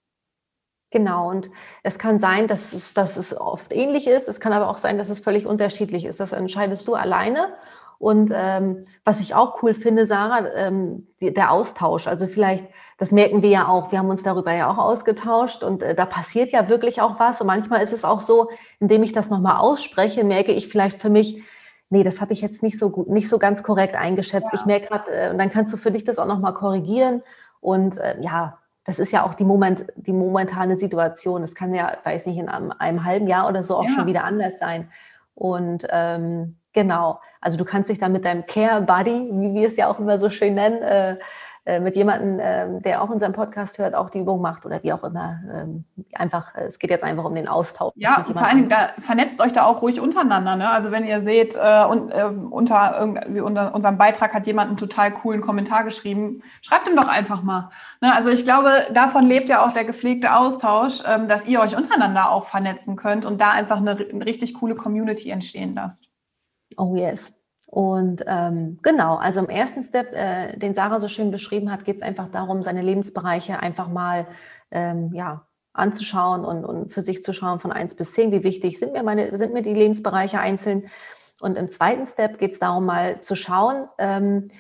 Genau, 0.92 1.32
und 1.32 1.50
es 1.82 1.98
kann 1.98 2.20
sein, 2.20 2.48
dass 2.48 2.74
es, 2.74 2.94
dass 2.94 3.18
es 3.18 3.36
oft 3.36 3.74
ähnlich 3.74 4.06
ist. 4.06 4.28
Es 4.28 4.40
kann 4.40 4.54
aber 4.54 4.70
auch 4.70 4.78
sein, 4.78 5.00
dass 5.00 5.10
es 5.10 5.20
völlig 5.20 5.48
unterschiedlich 5.48 6.06
ist. 6.06 6.20
Das 6.20 6.32
entscheidest 6.32 6.88
du 6.88 6.94
alleine. 6.94 7.56
Und 8.04 8.34
ähm, 8.36 8.84
was 9.06 9.22
ich 9.22 9.34
auch 9.34 9.64
cool 9.64 9.74
finde, 9.74 10.08
Sarah, 10.08 10.46
ähm, 10.56 11.08
die, 11.22 11.34
der 11.34 11.52
Austausch. 11.52 12.06
Also 12.06 12.28
vielleicht, 12.28 12.66
das 12.98 13.14
merken 13.14 13.42
wir 13.42 13.50
ja 13.50 13.70
auch, 13.70 13.94
wir 13.94 14.00
haben 14.00 14.10
uns 14.10 14.24
darüber 14.24 14.52
ja 14.52 14.70
auch 14.70 14.78
ausgetauscht 14.78 15.64
und 15.64 15.82
äh, 15.82 15.96
da 15.96 16.06
passiert 16.06 16.52
ja 16.52 16.68
wirklich 16.68 17.00
auch 17.00 17.18
was. 17.18 17.40
Und 17.40 17.48
manchmal 17.48 17.82
ist 17.82 17.94
es 17.94 18.04
auch 18.04 18.20
so, 18.20 18.50
indem 18.82 19.04
ich 19.04 19.14
das 19.14 19.30
nochmal 19.30 19.56
ausspreche, 19.56 20.26
merke 20.26 20.52
ich 20.52 20.68
vielleicht 20.68 21.00
für 21.00 21.10
mich, 21.10 21.42
nee, 21.90 22.04
das 22.04 22.20
habe 22.20 22.34
ich 22.34 22.42
jetzt 22.42 22.62
nicht 22.62 22.78
so 22.78 22.90
gut, 22.90 23.08
nicht 23.08 23.30
so 23.30 23.40
ganz 23.40 23.64
korrekt 23.64 23.96
eingeschätzt. 23.96 24.50
Ja. 24.52 24.60
Ich 24.60 24.66
merke 24.66 24.88
gerade, 24.88 25.10
äh, 25.10 25.30
und 25.30 25.38
dann 25.38 25.50
kannst 25.50 25.72
du 25.72 25.78
für 25.78 25.92
dich 25.92 26.04
das 26.04 26.20
auch 26.20 26.28
nochmal 26.28 26.54
korrigieren. 26.54 27.24
Und 27.62 28.00
äh, 28.00 28.20
ja, 28.20 28.58
das 28.84 29.00
ist 29.00 29.14
ja 29.14 29.26
auch 29.26 29.34
die, 29.34 29.46
Moment, 29.46 29.86
die 29.96 30.12
momentane 30.12 30.76
Situation. 30.76 31.42
Das 31.42 31.56
kann 31.56 31.74
ja, 31.74 31.94
weiß 32.04 32.26
nicht, 32.26 32.38
in 32.38 32.50
einem, 32.50 32.74
einem 32.78 33.06
halben 33.06 33.28
Jahr 33.28 33.48
oder 33.48 33.64
so 33.64 33.78
auch 33.78 33.86
ja. 33.86 33.92
schon 33.92 34.08
wieder 34.08 34.26
anders 34.26 34.60
sein. 34.60 34.92
Und 35.36 35.88
ähm, 35.90 36.58
genau, 36.74 37.20
also 37.42 37.58
du 37.58 37.66
kannst 37.66 37.90
dich 37.90 38.00
dann 38.00 38.12
mit 38.12 38.26
deinem 38.26 38.46
Care 38.46 38.82
Buddy, 38.82 39.30
wie 39.32 39.54
wir 39.54 39.68
es 39.68 39.78
ja 39.78 39.90
auch 39.90 40.00
immer 40.00 40.18
so 40.18 40.30
schön 40.30 40.56
nennen, 40.56 40.82
äh, 40.82 41.18
äh, 41.66 41.80
mit 41.80 41.96
jemandem, 41.96 42.40
äh, 42.40 42.82
der 42.82 43.02
auch 43.02 43.10
unseren 43.10 43.32
Podcast 43.32 43.80
hört, 43.80 43.96
auch 43.96 44.10
die 44.10 44.20
Übung 44.20 44.42
macht 44.42 44.66
oder 44.66 44.84
wie 44.84 44.92
auch 44.92 45.04
immer. 45.06 45.40
Ähm, 45.50 45.86
einfach, 46.14 46.54
es 46.56 46.78
geht 46.78 46.90
jetzt 46.90 47.06
einfach 47.06 47.24
um 47.24 47.34
den 47.36 47.48
Austausch. 47.48 47.94
Ja, 47.96 48.26
und 48.28 48.34
vor 48.34 48.46
allen 48.46 48.58
Dingen, 48.58 48.70
da, 48.70 48.90
vernetzt 49.00 49.40
euch 49.40 49.54
da 49.54 49.64
auch 49.64 49.82
ruhig 49.82 50.02
untereinander. 50.02 50.58
Ne? 50.58 50.70
Also 50.70 50.92
wenn 50.92 51.06
ihr 51.06 51.22
seht, 51.22 51.56
äh, 51.56 51.86
und, 51.86 52.12
äh, 52.12 52.26
unter, 52.26 53.02
unter 53.02 53.74
unserem 53.74 53.98
Beitrag 53.98 54.34
hat 54.34 54.46
jemand 54.46 54.70
einen 54.70 54.78
total 54.78 55.12
coolen 55.12 55.40
Kommentar 55.40 55.86
geschrieben, 55.86 56.44
schreibt 56.62 56.86
ihm 56.86 56.98
doch 56.98 57.08
einfach 57.08 57.44
mal. 57.44 57.70
Ne? 58.02 58.14
Also 58.14 58.30
ich 58.30 58.44
glaube, 58.44 58.88
davon 58.94 59.26
lebt 59.26 59.48
ja 59.48 59.66
auch 59.66 59.72
der 59.72 59.86
gepflegte 59.86 60.36
Austausch, 60.36 61.02
ähm, 61.08 61.30
dass 61.30 61.46
ihr 61.46 61.62
euch 61.62 61.78
untereinander 61.78 62.30
auch 62.32 62.44
vernetzen 62.44 62.98
könnt 62.98 63.26
und 63.26 63.40
da 63.40 63.52
einfach 63.52 63.78
eine, 63.78 63.92
eine 63.92 64.26
richtig 64.26 64.56
coole 64.56 64.76
Community 64.76 65.30
entstehen 65.30 65.76
lasst. 65.76 66.13
Oh 66.78 66.96
yes. 66.96 67.34
Und 67.68 68.24
ähm, 68.28 68.78
genau, 68.84 69.16
also 69.16 69.40
im 69.40 69.50
ersten 69.50 69.84
Step, 69.84 70.14
äh, 70.14 70.56
den 70.58 70.76
Sarah 70.76 71.00
so 71.00 71.08
schön 71.08 71.32
beschrieben 71.32 71.72
hat, 71.72 71.86
geht 71.86 71.96
es 71.96 72.02
einfach 72.04 72.30
darum, 72.30 72.62
seine 72.62 72.84
Lebensbereiche 72.84 73.60
einfach 73.60 73.88
mal 73.88 74.28
ähm, 74.70 75.12
ja, 75.14 75.48
anzuschauen 75.74 76.46
und, 76.46 76.66
und 76.66 76.94
für 76.94 77.02
sich 77.02 77.24
zu 77.24 77.34
schauen 77.34 77.60
von 77.60 77.72
1 77.72 77.96
bis 77.96 78.14
10, 78.14 78.32
wie 78.32 78.44
wichtig 78.44 78.78
sind 78.78 78.94
mir, 78.94 79.02
meine, 79.02 79.36
sind 79.38 79.54
mir 79.54 79.64
die 79.64 79.74
Lebensbereiche 79.74 80.40
einzeln. 80.40 80.88
Und 81.42 81.58
im 81.58 81.72
zweiten 81.72 82.06
Step 82.06 82.38
geht 82.38 82.54
es 82.54 82.60
darum, 82.60 82.86
mal 82.86 83.22
zu 83.22 83.36
schauen, 83.36 83.88
ähm, 83.98 84.52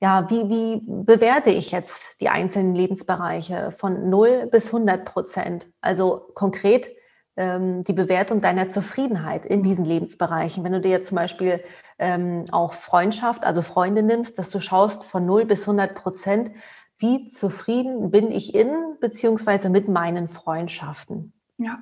ja, 0.00 0.28
wie, 0.30 0.48
wie 0.48 0.82
bewerte 0.84 1.50
ich 1.50 1.70
jetzt 1.70 2.20
die 2.20 2.28
einzelnen 2.28 2.74
Lebensbereiche 2.74 3.70
von 3.72 4.08
0 4.08 4.48
bis 4.50 4.66
100 4.66 5.04
Prozent? 5.04 5.68
Also 5.80 6.28
konkret, 6.34 6.88
ähm, 7.36 7.84
die 7.84 7.92
Bewertung 7.92 8.40
deiner 8.40 8.68
Zufriedenheit 8.68 9.46
in 9.46 9.62
diesen 9.62 9.84
Lebensbereichen. 9.84 10.64
Wenn 10.64 10.72
du 10.72 10.80
dir 10.80 10.90
jetzt 10.90 11.08
zum 11.08 11.16
Beispiel 11.16 11.62
ähm, 11.98 12.44
auch 12.52 12.74
Freundschaft, 12.74 13.44
also 13.44 13.62
Freunde 13.62 14.02
nimmst, 14.02 14.38
dass 14.38 14.50
du 14.50 14.60
schaust 14.60 15.04
von 15.04 15.24
0 15.24 15.46
bis 15.46 15.62
100 15.62 15.94
Prozent, 15.94 16.50
wie 16.98 17.30
zufrieden 17.30 18.10
bin 18.10 18.30
ich 18.30 18.54
in 18.54 18.96
beziehungsweise 19.00 19.68
mit 19.68 19.88
meinen 19.88 20.28
Freundschaften. 20.28 21.32
Ja. 21.58 21.78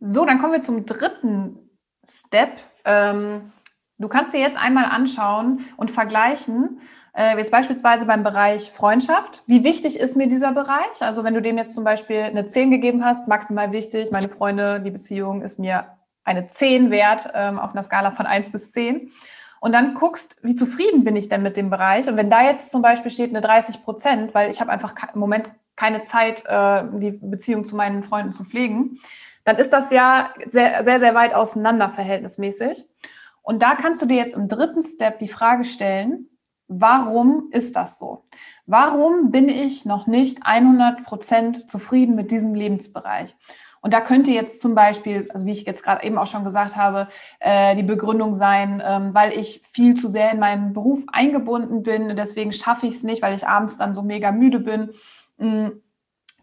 So, 0.00 0.24
dann 0.24 0.38
kommen 0.38 0.52
wir 0.52 0.60
zum 0.60 0.86
dritten 0.86 1.70
Step. 2.08 2.58
Ähm, 2.84 3.52
du 3.98 4.08
kannst 4.08 4.34
dir 4.34 4.40
jetzt 4.40 4.58
einmal 4.58 4.84
anschauen 4.84 5.64
und 5.76 5.90
vergleichen, 5.90 6.80
äh, 7.14 7.36
jetzt 7.36 7.50
beispielsweise 7.50 8.06
beim 8.06 8.22
Bereich 8.22 8.70
Freundschaft. 8.70 9.42
Wie 9.46 9.64
wichtig 9.64 9.98
ist 9.98 10.16
mir 10.16 10.28
dieser 10.28 10.52
Bereich? 10.52 11.00
Also 11.00 11.24
wenn 11.24 11.34
du 11.34 11.42
dem 11.42 11.58
jetzt 11.58 11.74
zum 11.74 11.84
Beispiel 11.84 12.20
eine 12.20 12.46
10 12.46 12.70
gegeben 12.70 13.04
hast, 13.04 13.28
maximal 13.28 13.72
wichtig, 13.72 14.10
meine 14.10 14.28
Freunde, 14.28 14.80
die 14.80 14.90
Beziehung 14.90 15.42
ist 15.42 15.58
mir 15.58 15.86
eine 16.24 16.46
10 16.46 16.90
wert 16.90 17.30
ähm, 17.34 17.58
auf 17.58 17.72
einer 17.72 17.82
Skala 17.82 18.12
von 18.12 18.26
1 18.26 18.52
bis 18.52 18.72
10. 18.72 19.10
Und 19.60 19.72
dann 19.72 19.94
guckst, 19.94 20.38
wie 20.42 20.56
zufrieden 20.56 21.04
bin 21.04 21.14
ich 21.14 21.28
denn 21.28 21.42
mit 21.42 21.56
dem 21.56 21.70
Bereich? 21.70 22.08
Und 22.08 22.16
wenn 22.16 22.30
da 22.30 22.42
jetzt 22.42 22.70
zum 22.70 22.82
Beispiel 22.82 23.10
steht 23.10 23.30
eine 23.30 23.40
30 23.40 23.84
Prozent, 23.84 24.34
weil 24.34 24.50
ich 24.50 24.60
habe 24.60 24.72
einfach 24.72 24.94
im 25.14 25.20
Moment 25.20 25.50
keine 25.76 26.04
Zeit, 26.04 26.44
äh, 26.46 26.82
die 26.94 27.12
Beziehung 27.12 27.64
zu 27.64 27.76
meinen 27.76 28.04
Freunden 28.04 28.32
zu 28.32 28.44
pflegen, 28.44 28.98
dann 29.44 29.56
ist 29.56 29.72
das 29.72 29.90
ja 29.90 30.30
sehr, 30.46 30.84
sehr, 30.84 30.98
sehr 31.00 31.14
weit 31.14 31.34
auseinander 31.34 31.90
verhältnismäßig. 31.90 32.86
Und 33.42 33.62
da 33.62 33.74
kannst 33.74 34.00
du 34.00 34.06
dir 34.06 34.16
jetzt 34.16 34.34
im 34.34 34.48
dritten 34.48 34.82
Step 34.82 35.18
die 35.18 35.28
Frage 35.28 35.64
stellen, 35.64 36.28
warum 36.80 37.48
ist 37.50 37.76
das 37.76 37.98
so? 37.98 38.24
Warum 38.66 39.30
bin 39.30 39.48
ich 39.48 39.84
noch 39.84 40.06
nicht 40.06 40.44
100% 40.44 41.66
zufrieden 41.66 42.14
mit 42.14 42.30
diesem 42.30 42.54
Lebensbereich? 42.54 43.36
Und 43.82 43.92
da 43.92 44.00
könnte 44.00 44.30
jetzt 44.30 44.60
zum 44.60 44.76
Beispiel, 44.76 45.28
also 45.32 45.44
wie 45.44 45.50
ich 45.50 45.64
jetzt 45.64 45.82
gerade 45.82 46.04
eben 46.04 46.16
auch 46.16 46.28
schon 46.28 46.44
gesagt 46.44 46.76
habe, 46.76 47.08
äh, 47.40 47.74
die 47.74 47.82
Begründung 47.82 48.32
sein, 48.32 48.80
ähm, 48.84 49.12
weil 49.12 49.32
ich 49.32 49.60
viel 49.72 49.94
zu 49.94 50.08
sehr 50.08 50.30
in 50.30 50.38
meinem 50.38 50.72
Beruf 50.72 51.02
eingebunden 51.12 51.82
bin. 51.82 52.14
Deswegen 52.16 52.52
schaffe 52.52 52.86
ich 52.86 52.94
es 52.94 53.02
nicht, 53.02 53.22
weil 53.22 53.34
ich 53.34 53.46
abends 53.46 53.76
dann 53.76 53.94
so 53.94 54.02
mega 54.02 54.30
müde 54.30 54.60
bin. 54.60 54.90
Mm, 55.38 55.70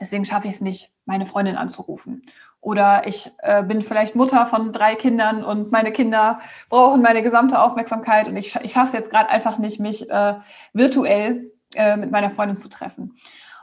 deswegen 0.02 0.26
schaffe 0.26 0.50
ich 0.50 0.56
es 0.56 0.62
nicht, 0.62 0.92
meine 1.06 1.26
Freundin 1.26 1.56
anzurufen. 1.56 2.24
Oder 2.62 3.08
ich 3.08 3.32
äh, 3.40 3.64
bin 3.64 3.82
vielleicht 3.82 4.16
Mutter 4.16 4.46
von 4.46 4.74
drei 4.74 4.96
Kindern 4.96 5.44
und 5.44 5.72
meine 5.72 5.94
Kinder 5.94 6.40
brauchen 6.70 7.02
meine 7.02 7.24
gesamte 7.24 7.62
Aufmerksamkeit 7.62 8.28
und 8.28 8.36
ich, 8.36 8.56
ich 8.58 8.74
schaffe 8.74 8.88
es 8.88 8.94
jetzt 8.94 9.10
gerade 9.10 9.30
einfach 9.30 9.58
nicht, 9.60 9.80
mich 9.80 10.10
äh, 10.10 10.36
virtuell 10.74 11.52
äh, 11.74 11.96
mit 11.96 12.12
meiner 12.12 12.32
Freundin 12.32 12.58
zu 12.58 12.70
treffen. 12.70 13.18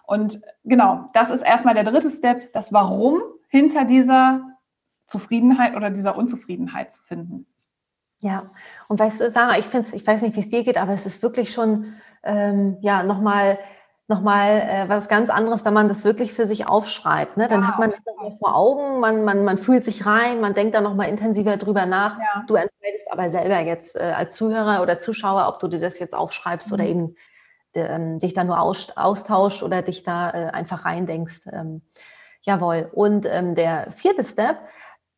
Und 0.07 0.41
genau, 0.65 1.11
das 1.13 1.31
ist 1.31 1.43
erstmal 1.43 1.75
der 1.75 1.85
dritte 1.85 2.09
Step, 2.09 2.53
das 2.53 2.73
Warum 2.73 3.21
hinter 3.49 3.85
dieser 3.85 4.41
Zufriedenheit 5.07 5.77
oder 5.77 5.91
dieser 5.91 6.17
Unzufriedenheit 6.17 6.93
zu 6.93 7.03
finden. 7.03 7.47
Ja, 8.23 8.51
und 8.89 8.99
weißt 8.99 9.21
du, 9.21 9.31
Sarah, 9.31 9.59
ich 9.59 9.67
finde 9.67 9.95
ich 9.95 10.07
weiß 10.07 10.23
nicht, 10.23 10.37
wie 10.37 10.41
es 10.41 10.49
dir 10.49 10.65
geht, 10.65 10.79
aber 10.79 10.95
es 10.95 11.05
ist 11.05 11.23
wirklich 11.23 11.53
schon 11.53 11.95
ähm, 12.23 12.79
ja 12.81 13.03
nochmal 13.03 13.59
nochmal 14.09 14.61
äh, 14.61 14.89
was 14.89 15.09
ganz 15.09 15.31
anderes, 15.31 15.65
wenn 15.65 15.75
man 15.75 15.89
das 15.89 16.05
wirklich 16.05 16.33
für 16.33 16.47
sich 16.47 16.69
aufschreibt. 16.69 17.37
Ne? 17.37 17.49
Dann 17.49 17.63
ja, 17.63 17.69
hat 17.69 17.79
man 17.79 17.91
das 17.91 18.01
nochmal 18.07 18.37
vor 18.39 18.55
Augen, 18.55 19.01
man, 19.01 19.25
man, 19.25 19.45
man 19.45 19.59
fühlt 19.59 19.85
sich 19.85 20.07
rein, 20.07 20.41
man 20.41 20.55
denkt 20.55 20.75
da 20.75 20.81
nochmal 20.81 21.09
intensiver 21.09 21.57
drüber 21.57 21.87
nach. 21.87 22.19
Ja. 22.19 22.45
Du 22.47 22.55
entscheidest 22.55 23.11
aber 23.11 23.31
selber 23.31 23.61
jetzt 23.61 23.97
äh, 23.97 24.13
als 24.17 24.37
Zuhörer 24.37 24.83
oder 24.83 24.99
Zuschauer, 24.99 25.49
ob 25.49 25.59
du 25.59 25.69
dir 25.69 25.81
das 25.81 25.99
jetzt 25.99 26.15
aufschreibst 26.15 26.69
mhm. 26.69 26.75
oder 26.75 26.85
eben 26.85 27.15
ähm, 27.75 28.19
dich 28.19 28.33
da 28.33 28.45
nur 28.45 28.61
aus, 28.61 28.97
austauscht 28.97 29.63
oder 29.63 29.83
dich 29.83 30.05
da 30.05 30.31
äh, 30.31 30.51
einfach 30.51 30.85
reindenkst. 30.85 31.49
Ähm, 31.53 31.83
jawohl. 32.43 32.89
Und 32.93 33.27
ähm, 33.27 33.55
der 33.55 33.91
vierte 33.91 34.25
Step, 34.25 34.59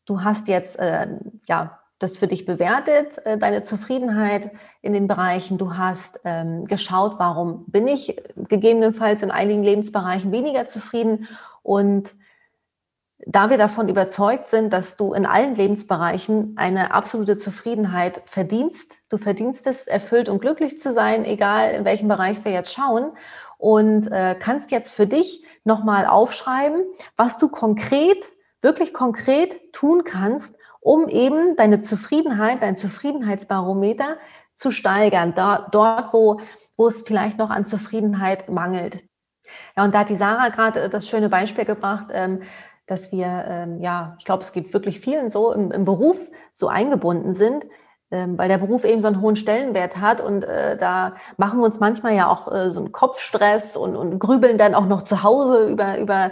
du 0.07 0.23
hast 0.23 0.49
jetzt 0.49 0.79
äh, 0.79 1.09
ja 1.47 1.79
das 1.99 2.17
für 2.17 2.29
dich 2.29 2.47
bewertet, 2.47 3.19
äh, 3.25 3.39
deine 3.39 3.65
Zufriedenheit 3.65 4.51
in 4.83 4.93
den 4.93 5.09
Bereichen. 5.09 5.59
Du 5.59 5.77
hast 5.77 6.21
ähm, 6.25 6.67
geschaut, 6.67 7.19
warum 7.19 7.65
bin 7.67 7.89
ich 7.89 8.17
gegebenenfalls 8.37 9.23
in 9.23 9.31
einigen 9.31 9.63
Lebensbereichen 9.63 10.31
weniger 10.31 10.69
zufrieden. 10.69 11.29
Und 11.63 12.15
da 13.27 13.51
wir 13.51 13.59
davon 13.59 13.89
überzeugt 13.89 14.49
sind, 14.49 14.73
dass 14.73 14.97
du 14.97 15.13
in 15.13 15.27
allen 15.27 15.57
Lebensbereichen 15.57 16.55
eine 16.57 16.95
absolute 16.95 17.37
Zufriedenheit 17.37 18.23
verdienst, 18.27 18.93
du 19.09 19.19
verdienst 19.19 19.67
es, 19.67 19.89
erfüllt 19.89 20.29
und 20.29 20.41
glücklich 20.41 20.81
zu 20.81 20.93
sein, 20.93 21.25
egal 21.25 21.73
in 21.73 21.85
welchem 21.85 22.09
Bereich 22.09 22.45
wir 22.45 22.53
jetzt 22.53 22.73
schauen. 22.73 23.11
Und 23.59 24.07
äh, 24.13 24.37
kannst 24.39 24.71
jetzt 24.71 24.95
für 24.95 25.09
dich 25.09 25.45
nochmal 25.65 26.07
aufschreiben, 26.07 26.85
was 27.17 27.39
du 27.39 27.49
konkret, 27.49 28.25
wirklich 28.61 28.95
konkret 28.95 29.73
tun 29.73 30.05
kannst, 30.05 30.57
um 30.89 31.07
eben 31.09 31.55
deine 31.57 31.83
Zufriedenheit, 31.83 32.63
dein 32.63 32.79
Zufriedenheitsbarometer 32.79 34.17
zu 34.55 34.73
steigern, 34.73 35.35
da, 35.35 35.69
dort, 35.71 36.15
wo, 36.15 36.41
wo 36.79 36.89
es 36.89 37.03
vielleicht 37.03 37.37
noch 37.37 37.51
an 37.51 37.67
Zufriedenheit 37.67 38.49
mangelt. 38.49 39.03
Ja, 39.77 39.85
und 39.85 39.95
da 39.95 39.99
hat 39.99 40.09
die 40.09 40.15
Sarah 40.15 40.49
gerade 40.49 40.89
das 40.89 41.07
schöne 41.07 41.29
Beispiel 41.29 41.67
gebracht, 41.67 42.07
ähm, 42.11 42.41
dass 42.87 43.13
wir, 43.13 43.27
ähm, 43.27 43.83
ja, 43.83 44.17
ich 44.19 44.25
glaube, 44.25 44.43
es 44.43 44.53
gibt 44.53 44.73
wirklich 44.73 44.99
vielen 44.99 45.29
so 45.29 45.53
im, 45.53 45.73
im 45.73 45.85
Beruf 45.85 46.31
so 46.53 46.69
eingebunden 46.69 47.35
sind, 47.35 47.67
ähm, 48.11 48.39
weil 48.39 48.49
der 48.49 48.57
Beruf 48.57 48.85
eben 48.85 49.03
so 49.03 49.09
einen 49.09 49.21
hohen 49.21 49.37
Stellenwert 49.37 49.99
hat 49.99 50.23
und 50.23 50.43
äh, 50.45 50.79
da 50.79 51.17
machen 51.37 51.59
wir 51.59 51.67
uns 51.67 51.81
manchmal 51.81 52.15
ja 52.15 52.31
auch 52.31 52.51
äh, 52.51 52.71
so 52.71 52.81
einen 52.81 52.93
Kopfstress 52.93 53.77
und, 53.77 53.95
und 53.95 54.19
grübeln 54.19 54.57
dann 54.57 54.75
auch 54.75 54.87
noch 54.87 55.03
zu 55.03 55.23
Hause 55.23 55.69
über, 55.69 55.99
über 55.99 56.31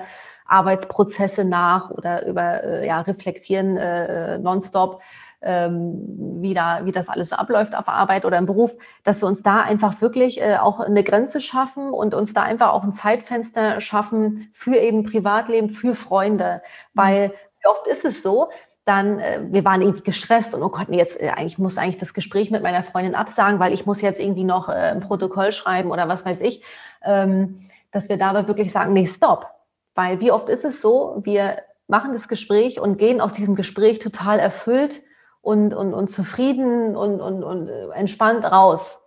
Arbeitsprozesse 0.49 1.45
nach 1.45 1.91
oder 1.91 2.27
über 2.27 2.65
äh, 2.65 2.87
ja, 2.87 3.01
reflektieren 3.01 3.77
äh, 3.77 4.39
nonstop, 4.39 5.01
ähm, 5.43 6.41
wie, 6.41 6.55
da, 6.55 6.85
wie 6.85 6.93
das 6.93 7.09
alles 7.09 7.31
so 7.31 7.37
abläuft 7.37 7.77
auf 7.77 7.89
Arbeit 7.89 8.25
oder 8.25 8.39
im 8.39 8.47
Beruf, 8.47 8.77
dass 9.05 9.23
wir 9.23 9.29
uns 9.29 9.43
da 9.43 9.61
einfach 9.61 10.01
wirklich 10.01 10.41
äh, 10.41 10.57
auch 10.57 10.81
eine 10.81 11.05
Grenze 11.05 11.41
schaffen 11.41 11.91
und 11.91 12.15
uns 12.15 12.35
da 12.35 12.43
einfach 12.43 12.73
auch 12.73 12.83
ein 12.83 12.93
Zeitfenster 12.93 13.81
schaffen 13.81 14.51
für 14.53 14.77
eben 14.77 15.05
Privatleben, 15.05 15.69
für 15.69 15.95
Freunde. 15.95 16.63
Mhm. 16.95 17.01
Weil 17.01 17.33
wie 17.63 17.69
oft 17.69 17.87
ist 17.87 18.05
es 18.05 18.23
so, 18.23 18.49
dann, 18.87 19.19
äh, 19.19 19.41
wir 19.51 19.65
waren 19.65 19.83
irgendwie 19.83 20.05
gestresst 20.05 20.55
und 20.55 20.63
oh 20.63 20.69
Gott, 20.69 20.89
nee, 20.89 20.99
jetzt, 20.99 21.21
äh, 21.21 21.33
ich 21.45 21.59
muss 21.59 21.77
eigentlich 21.77 21.99
das 21.99 22.15
Gespräch 22.15 22.51
mit 22.51 22.63
meiner 22.63 22.83
Freundin 22.83 23.15
absagen, 23.15 23.59
weil 23.59 23.73
ich 23.73 23.85
muss 23.85 24.01
jetzt 24.01 24.21
irgendwie 24.21 24.45
noch 24.45 24.69
äh, 24.69 24.73
ein 24.73 25.01
Protokoll 25.01 25.53
schreiben 25.53 25.91
oder 25.91 26.09
was 26.09 26.25
weiß 26.25 26.41
ich, 26.41 26.63
ähm, 27.05 27.57
dass 27.91 28.09
wir 28.09 28.17
dabei 28.17 28.47
wirklich 28.49 28.73
sagen, 28.73 28.93
nee, 28.93 29.07
stopp, 29.07 29.47
weil 29.97 30.21
wie 30.21 30.31
oft 30.31 30.49
ist 30.49 30.65
es 30.65 30.81
so, 30.81 31.21
wir 31.25 31.63
machen 31.89 32.13
das 32.13 32.29
Gespräch 32.29 32.79
und 32.79 32.99
gehen 32.99 33.21
aus 33.21 33.33
diesem 33.33 33.57
Gespräch 33.57 33.99
total 33.99 34.39
erfüllt 34.39 35.03
und, 35.41 35.75
und, 35.75 35.95
und 35.95 36.09
zufrieden 36.09 36.95
und, 36.95 37.21
und, 37.21 37.43
und 37.43 37.69
entspannt 37.93 38.45
raus. 38.45 39.03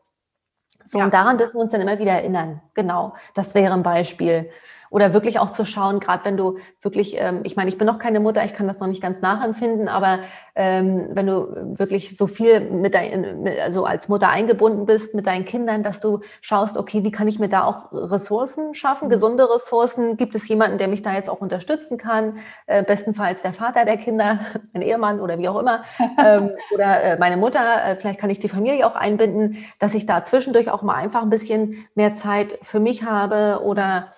So, 0.86 1.00
ja. 1.00 1.06
und 1.06 1.14
daran 1.14 1.38
dürfen 1.38 1.56
wir 1.56 1.62
uns 1.62 1.72
dann 1.72 1.82
immer 1.82 2.00
wieder 2.00 2.14
erinnern. 2.14 2.62
Genau, 2.74 3.14
das 3.36 3.54
wäre 3.54 3.74
ein 3.74 3.84
Beispiel. 3.84 4.50
Oder 4.90 5.14
wirklich 5.14 5.40
auch 5.40 5.52
zu 5.52 5.66
schauen, 5.66 6.00
gerade 6.00 6.26
wenn 6.26 6.38
du 6.38 6.58
wirklich, 6.82 7.16
ähm, 7.18 7.42
ich 7.44 7.56
meine, 7.56 7.70
ich 7.70 7.78
bin 7.78 7.88
noch 7.88 8.00
keine 8.00 8.20
Mutter, 8.20 8.44
ich 8.44 8.54
kann 8.54 8.68
das 8.68 8.80
noch 8.80 8.88
nicht 8.88 9.02
ganz 9.02 9.22
nachempfinden, 9.22 9.88
aber 9.88 10.20
ähm, 10.56 11.10
wenn 11.12 11.28
du 11.28 11.78
wirklich 11.78 12.18
so 12.18 12.28
viel 12.28 12.60
mit 12.60 12.94
dein, 12.94 13.48
also 13.62 13.86
als 13.86 14.10
Mutter 14.10 14.30
eingebunden 14.30 14.86
bist 14.86 15.14
mit 15.14 15.28
deinen 15.28 15.46
Kindern, 15.46 15.84
dass 15.84 16.02
du 16.02 16.20
schaust, 16.42 16.78
okay, 16.78 17.04
wie 17.04 17.12
kann 17.12 17.28
ich 17.28 17.40
mir 17.40 17.50
da 17.50 17.64
auch 17.64 17.92
Ressourcen 17.92 18.74
schaffen, 18.74 19.08
mhm. 19.08 19.12
gesunde 19.12 19.54
Ressourcen? 19.54 20.18
Gibt 20.18 20.36
es 20.36 20.48
jemanden, 20.48 20.78
der 20.78 20.88
mich 20.88 21.02
da 21.02 21.14
jetzt 21.14 21.30
auch 21.30 21.42
unterstützen 21.42 21.98
kann? 21.98 22.40
Äh, 22.66 22.84
bestenfalls 22.84 23.42
der 23.42 23.54
Vater 23.54 23.86
der 23.86 23.98
Kinder, 23.98 24.40
ein 24.74 24.82
Ehemann 24.82 25.20
oder 25.20 25.38
wie 25.38 25.48
auch 25.48 25.60
immer, 25.60 25.84
ähm, 26.24 26.52
oder 26.74 27.04
äh, 27.04 27.20
meine 27.20 27.38
Mutter, 27.38 27.86
äh, 27.86 27.96
vielleicht 27.96 28.20
kann 28.20 28.30
ich 28.30 28.40
die 28.40 28.50
Familie 28.50 28.86
auch 28.86 28.96
einbinden, 28.96 29.58
dass 29.80 29.94
ich 29.94 30.06
da 30.06 30.24
zwischendurch 30.24 30.70
auch 30.72 30.82
mal 30.82 30.96
einfach 30.96 31.22
ein 31.22 31.30
bisschen 31.30 31.88
mehr 31.96 32.16
Zeit 32.16 32.60
für 32.64 32.80
mich 32.80 33.04
habe 33.04 33.62
oder 33.64 34.10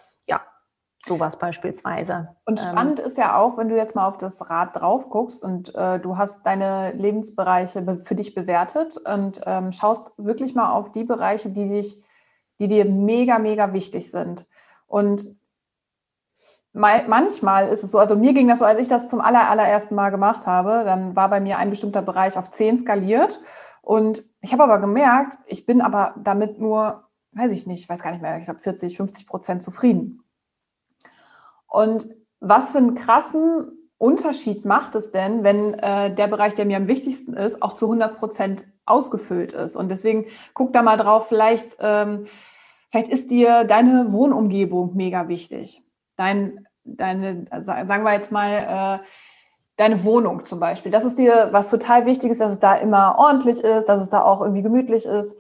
Sowas 1.08 1.40
beispielsweise. 1.40 2.36
Und 2.46 2.60
ähm, 2.60 2.70
spannend 2.70 3.00
ähm, 3.00 3.06
ist 3.06 3.18
ja 3.18 3.38
auch, 3.38 3.58
wenn 3.58 3.70
du 3.70 3.76
jetzt 3.76 3.96
mal 3.96 4.08
auf 4.08 4.18
das 4.18 4.50
Rad 4.50 4.76
drauf 4.76 5.10
guckst 5.10 5.44
und 5.44 5.74
äh, 5.74 6.00
du 6.00 6.18
hast 6.18 6.46
deine 6.46 6.92
Lebensbereiche 6.92 8.00
für 8.04 8.16
dich 8.16 8.36
bewertet 8.36 8.98
und 8.98 9.42
ähm, 9.46 9.72
schaust 9.72 10.12
wirklich 10.18 10.54
mal 10.54 10.72
auf 10.72 10.92
die 10.92 11.04
Bereiche, 11.04 11.50
die 11.50 11.68
dich, 11.68 12.04
die 12.60 12.68
dir 12.68 12.86
mega, 12.86 13.40
mega 13.40 13.74
wichtig 13.74 14.12
sind. 14.12 14.48
Und 14.86 15.36
manchmal 16.74 17.70
ist 17.70 17.84
es 17.84 17.92
so, 17.92 18.00
also 18.00 18.16
mir 18.16 18.34
ging 18.34 18.48
das 18.48 18.60
so, 18.60 18.66
als 18.66 18.80
ich 18.80 18.88
das 18.88 19.10
zum 19.10 19.22
aller, 19.22 19.50
allerersten 19.50 19.96
Mal 19.96 20.10
gemacht 20.10 20.48
habe, 20.48 20.84
dann 20.86 21.16
war 21.16 21.30
bei 21.30 21.40
mir 21.40 21.58
ein 21.58 21.70
bestimmter 21.70 22.02
Bereich 22.02 22.38
auf 22.38 22.52
10 22.52 22.78
skaliert. 22.78 23.42
Und 23.82 24.24
ich 24.42 24.54
habe 24.54 24.64
aber 24.64 24.80
gemerkt, 24.80 25.40
ich 25.48 25.66
bin 25.66 25.82
aber 25.82 26.14
damit 26.18 26.60
nur, 26.60 27.04
weiß 27.34 27.52
ich 27.52 27.68
nicht, 27.68 27.90
weiß 27.90 28.04
gar 28.04 28.12
nicht 28.12 28.22
mehr, 28.22 28.38
ich 28.38 28.46
glaube 28.46 28.60
40, 28.60 28.96
50 28.96 29.28
Prozent 29.28 29.64
zufrieden. 29.64 30.21
Und 31.72 32.10
was 32.42 32.72
für 32.72 32.80
einen 32.80 32.96
krassen 32.96 33.72
Unterschied 33.98 34.66
macht 34.66 34.96
es 34.96 35.12
denn, 35.12 35.44
wenn 35.44 35.74
äh, 35.76 36.14
der 36.14 36.28
Bereich, 36.28 36.54
der 36.54 36.66
mir 36.66 36.78
am 36.78 36.88
wichtigsten 36.88 37.34
ist, 37.34 37.64
auch 37.64 37.74
zu 37.74 37.86
100 37.86 38.18
Prozent 38.18 38.66
ausgefüllt 38.86 39.54
ist? 39.54 39.78
Und 39.78 39.90
deswegen 39.90 40.26
guck 40.54 40.74
da 40.74 40.82
mal 40.82 40.98
drauf, 40.98 41.30
vielleicht, 41.30 41.78
ähm, 41.80 42.26
vielleicht 42.92 43.08
ist 43.08 43.32
dir 43.32 43.64
deine 43.64 44.12
Wohnumgebung 44.12 44.96
mega 44.96 45.30
wichtig. 45.30 45.82
Dein, 46.18 46.68
deine, 46.84 47.46
sagen 47.60 48.04
wir 48.04 48.14
jetzt 48.14 48.34
mal, 48.34 49.00
äh, 49.00 49.06
deine 49.78 50.04
Wohnung 50.04 50.44
zum 50.44 50.60
Beispiel. 50.60 50.92
Das 50.92 51.06
ist 51.06 51.18
dir 51.18 51.50
was 51.52 51.70
total 51.70 52.06
wichtig 52.06 52.32
ist, 52.32 52.42
dass 52.42 52.52
es 52.52 52.60
da 52.60 52.76
immer 52.76 53.16
ordentlich 53.18 53.64
ist, 53.64 53.88
dass 53.88 54.02
es 54.02 54.10
da 54.10 54.24
auch 54.24 54.42
irgendwie 54.42 54.62
gemütlich 54.62 55.06
ist. 55.06 55.38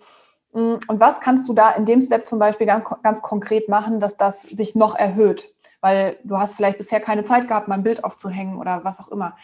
Mm, 0.53 0.75
und 0.87 0.99
was 0.99 1.19
kannst 1.19 1.49
du 1.49 1.53
da 1.53 1.71
in 1.71 1.85
dem 1.85 2.01
Step 2.01 2.25
zum 2.25 2.39
Beispiel 2.39 2.67
ganz, 2.67 2.89
ganz 3.03 3.21
konkret 3.21 3.67
machen, 3.67 3.99
dass 3.99 4.15
das 4.15 4.43
sich 4.43 4.75
noch 4.75 4.95
erhöht? 4.95 5.53
Weil 5.81 6.17
du 6.23 6.37
hast 6.37 6.55
vielleicht 6.55 6.77
bisher 6.77 6.99
keine 6.99 7.23
Zeit 7.23 7.47
gehabt, 7.47 7.67
mal 7.67 7.75
ein 7.75 7.83
Bild 7.83 8.03
aufzuhängen 8.03 8.57
oder 8.57 8.83
was 8.83 8.99
auch 8.99 9.09
immer. 9.09 9.35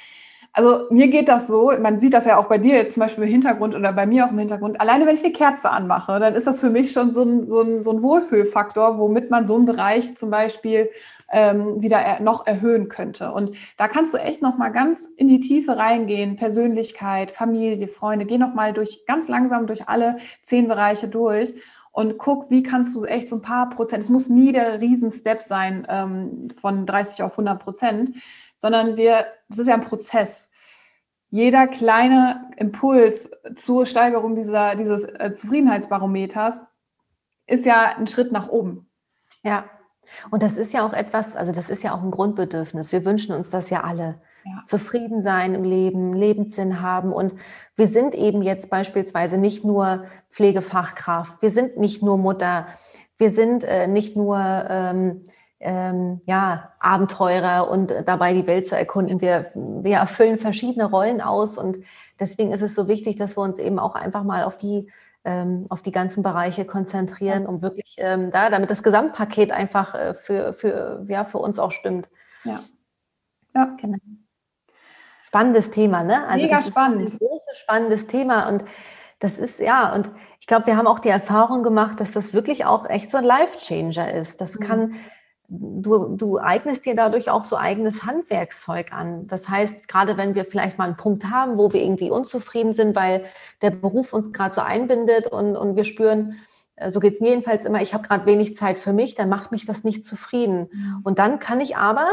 Also 0.53 0.88
mir 0.89 1.08
geht 1.08 1.27
das 1.27 1.48
so, 1.48 1.72
man 1.79 2.00
sieht 2.00 2.15
das 2.15 2.25
ja 2.25 2.38
auch 2.38 2.48
bei 2.48 2.58
dir 2.58 2.75
jetzt 2.75 2.96
zum 2.96 3.01
Beispiel 3.01 3.25
im 3.25 3.29
Hintergrund 3.29 3.75
oder 3.75 3.94
bei 3.94 4.08
mir 4.08 4.25
auch 4.25 4.32
im 4.32 4.39
Hintergrund. 4.39 4.82
Alleine 4.82 5.06
wenn 5.06 5.13
ich 5.13 5.24
eine 5.24 5.34
Kerze 5.34 5.70
anmache, 5.70 6.20
dann 6.20 6.34
ist 6.34 6.48
das 6.48 6.60
für 6.60 6.72
mich 6.72 6.91
schon 6.91 7.12
so 7.12 7.22
ein, 7.22 7.48
so 7.48 7.62
ein, 7.62 7.84
so 7.84 7.91
ein 7.91 8.01
Wohlfühlfaktor, 8.01 8.98
womit 8.98 9.29
man 9.29 9.46
so 9.46 9.56
einen 9.56 9.67
Bereich 9.67 10.15
zum 10.17 10.32
Beispiel 10.32 10.89
ähm, 11.32 11.82
wieder 11.82 11.98
er, 11.98 12.22
noch 12.22 12.48
erhöhen 12.48 12.89
könnte. 12.89 13.32
Und 13.34 13.56
da 13.77 13.88
kannst 13.88 14.13
du 14.13 14.17
echt 14.17 14.41
noch 14.41 14.58
mal 14.58 14.70
ganz 14.70 15.06
in 15.06 15.27
die 15.27 15.41
Tiefe 15.41 15.77
reingehen. 15.77 16.38
Persönlichkeit, 16.38 17.32
Familie, 17.32 17.88
Freunde. 17.88 18.25
Geh 18.25 18.38
noch 18.38 18.53
mal 18.53 18.74
durch 18.74 19.06
ganz 19.06 19.27
langsam 19.27 19.67
durch 19.67 19.88
alle 19.88 20.17
zehn 20.41 20.67
Bereiche 20.67 21.08
durch 21.08 21.53
und 21.97 22.19
guck, 22.19 22.51
wie 22.51 22.61
kannst 22.61 22.93
du 22.93 23.05
echt 23.05 23.27
so 23.27 23.37
ein 23.37 23.41
paar 23.41 23.71
Prozent, 23.71 24.03
es 24.03 24.09
muss 24.09 24.29
nie 24.29 24.51
der 24.51 24.79
Riesenstep 24.79 25.41
sein 25.41 25.87
ähm, 25.89 26.49
von 26.61 26.85
30 26.85 27.23
auf 27.23 27.31
100 27.31 27.59
Prozent, 27.59 28.11
sondern 28.59 28.97
wir, 28.97 29.25
das 29.49 29.57
ist 29.57 29.67
ja 29.67 29.73
ein 29.73 29.81
Prozess. 29.81 30.51
Jeder 31.31 31.65
kleine 31.65 32.51
Impuls 32.55 33.31
zur 33.55 33.88
Steigerung 33.88 34.36
dieser, 34.36 34.75
dieses 34.75 35.05
äh, 35.05 35.33
Zufriedenheitsbarometers 35.33 36.62
ist 37.47 37.65
ja 37.65 37.97
ein 37.97 38.05
Schritt 38.05 38.31
nach 38.31 38.47
oben. 38.47 38.88
Ja, 39.41 39.65
und 40.29 40.43
das 40.43 40.55
ist 40.57 40.73
ja 40.73 40.86
auch 40.86 40.93
etwas, 40.93 41.36
also 41.36 41.51
das 41.51 41.71
ist 41.71 41.81
ja 41.81 41.95
auch 41.95 42.03
ein 42.03 42.12
Grundbedürfnis. 42.12 42.91
Wir 42.91 43.05
wünschen 43.05 43.33
uns 43.33 43.49
das 43.49 43.71
ja 43.71 43.83
alle 43.83 44.21
ja. 44.47 44.63
zufrieden 44.65 45.23
sein 45.23 45.53
im 45.55 45.63
Leben, 45.63 46.13
Lebenssinn 46.13 46.81
haben. 46.81 47.12
Und 47.12 47.33
wir 47.75 47.88
sind 47.88 48.15
eben 48.15 48.41
jetzt 48.41 48.69
beispielsweise 48.69 49.38
nicht 49.38 49.63
nur 49.63 50.05
Pflegefachkraft, 50.29 51.41
wir 51.41 51.49
sind 51.49 51.77
nicht 51.77 52.01
nur 52.01 52.17
Mutter, 52.17 52.67
wir 53.17 53.31
sind 53.31 53.63
äh, 53.63 53.88
nicht 53.88 54.15
nur 54.15 54.38
ähm, 54.38 55.23
ähm, 55.60 56.21
ja, 56.25 56.71
Abenteurer 56.79 57.69
und 57.69 57.91
dabei 58.05 58.33
die 58.33 58.45
Welt 58.45 58.67
zu 58.67 58.77
erkunden. 58.77 59.21
Wir, 59.21 59.51
wir 59.55 59.97
erfüllen 59.97 60.38
verschiedene 60.38 60.86
Rollen 60.86 61.21
aus 61.21 61.57
und 61.57 61.79
deswegen 62.19 62.51
ist 62.51 62.62
es 62.62 62.75
so 62.75 62.88
wichtig, 62.88 63.15
dass 63.15 63.36
wir 63.36 63.41
uns 63.41 63.57
eben 63.57 63.79
auch 63.79 63.95
einfach 63.95 64.23
mal 64.23 64.43
auf 64.43 64.57
die 64.57 64.88
ähm, 65.25 65.65
auf 65.69 65.81
die 65.81 65.91
ganzen 65.91 66.23
Bereiche 66.23 66.63
konzentrieren, 66.63 67.47
um 67.47 67.62
wirklich 67.62 67.95
ähm, 67.97 68.31
da, 68.31 68.49
damit 68.49 68.69
das 68.69 68.81
Gesamtpaket 68.81 69.51
einfach 69.51 69.93
äh, 69.93 70.13
für, 70.13 70.53
für, 70.53 71.05
ja, 71.10 71.25
für 71.25 71.39
uns 71.39 71.60
auch 71.60 71.71
stimmt. 71.71 72.07
Ja. 72.45 72.62
Ja. 73.53 73.75
Genau 73.81 73.97
spannendes 75.27 75.71
Thema, 75.71 76.03
ne? 76.03 76.25
Also 76.27 76.45
Mega 76.45 76.61
spannend. 76.61 77.13
ein 77.13 77.17
großes, 77.17 77.57
spannendes 77.57 78.07
Thema 78.07 78.47
und 78.47 78.63
das 79.19 79.39
ist, 79.39 79.59
ja, 79.59 79.93
und 79.93 80.09
ich 80.39 80.47
glaube, 80.47 80.67
wir 80.67 80.77
haben 80.77 80.87
auch 80.87 80.99
die 80.99 81.09
Erfahrung 81.09 81.63
gemacht, 81.63 81.99
dass 81.99 82.11
das 82.11 82.33
wirklich 82.33 82.65
auch 82.65 82.87
echt 82.89 83.11
so 83.11 83.17
ein 83.17 83.23
Life-Changer 83.23 84.13
ist. 84.13 84.39
Das 84.39 84.55
mhm. 84.55 84.63
kann, 84.63 84.95
du, 85.49 86.15
du 86.15 86.37
eignest 86.37 86.85
dir 86.85 86.95
dadurch 86.95 87.29
auch 87.29 87.43
so 87.43 87.57
eigenes 87.57 88.05
Handwerkszeug 88.05 88.93
an. 88.93 89.27
Das 89.27 89.49
heißt, 89.49 89.87
gerade 89.87 90.17
wenn 90.17 90.35
wir 90.35 90.45
vielleicht 90.45 90.77
mal 90.77 90.85
einen 90.85 90.97
Punkt 90.97 91.25
haben, 91.25 91.57
wo 91.57 91.73
wir 91.73 91.81
irgendwie 91.81 92.11
unzufrieden 92.11 92.73
sind, 92.73 92.95
weil 92.95 93.25
der 93.61 93.71
Beruf 93.71 94.13
uns 94.13 94.31
gerade 94.31 94.53
so 94.53 94.61
einbindet 94.61 95.27
und, 95.27 95.57
und 95.57 95.75
wir 95.75 95.83
spüren, 95.83 96.37
äh, 96.75 96.91
so 96.91 96.99
geht 96.99 97.15
es 97.15 97.19
mir 97.19 97.31
jedenfalls 97.31 97.65
immer, 97.65 97.81
ich 97.81 97.93
habe 97.93 98.07
gerade 98.07 98.25
wenig 98.27 98.55
Zeit 98.55 98.79
für 98.79 98.93
mich, 98.93 99.15
dann 99.15 99.29
macht 99.29 99.51
mich 99.51 99.65
das 99.65 99.83
nicht 99.83 100.05
zufrieden. 100.05 100.69
Mhm. 100.71 101.01
Und 101.03 101.19
dann 101.19 101.39
kann 101.39 101.59
ich 101.59 101.75
aber 101.75 102.07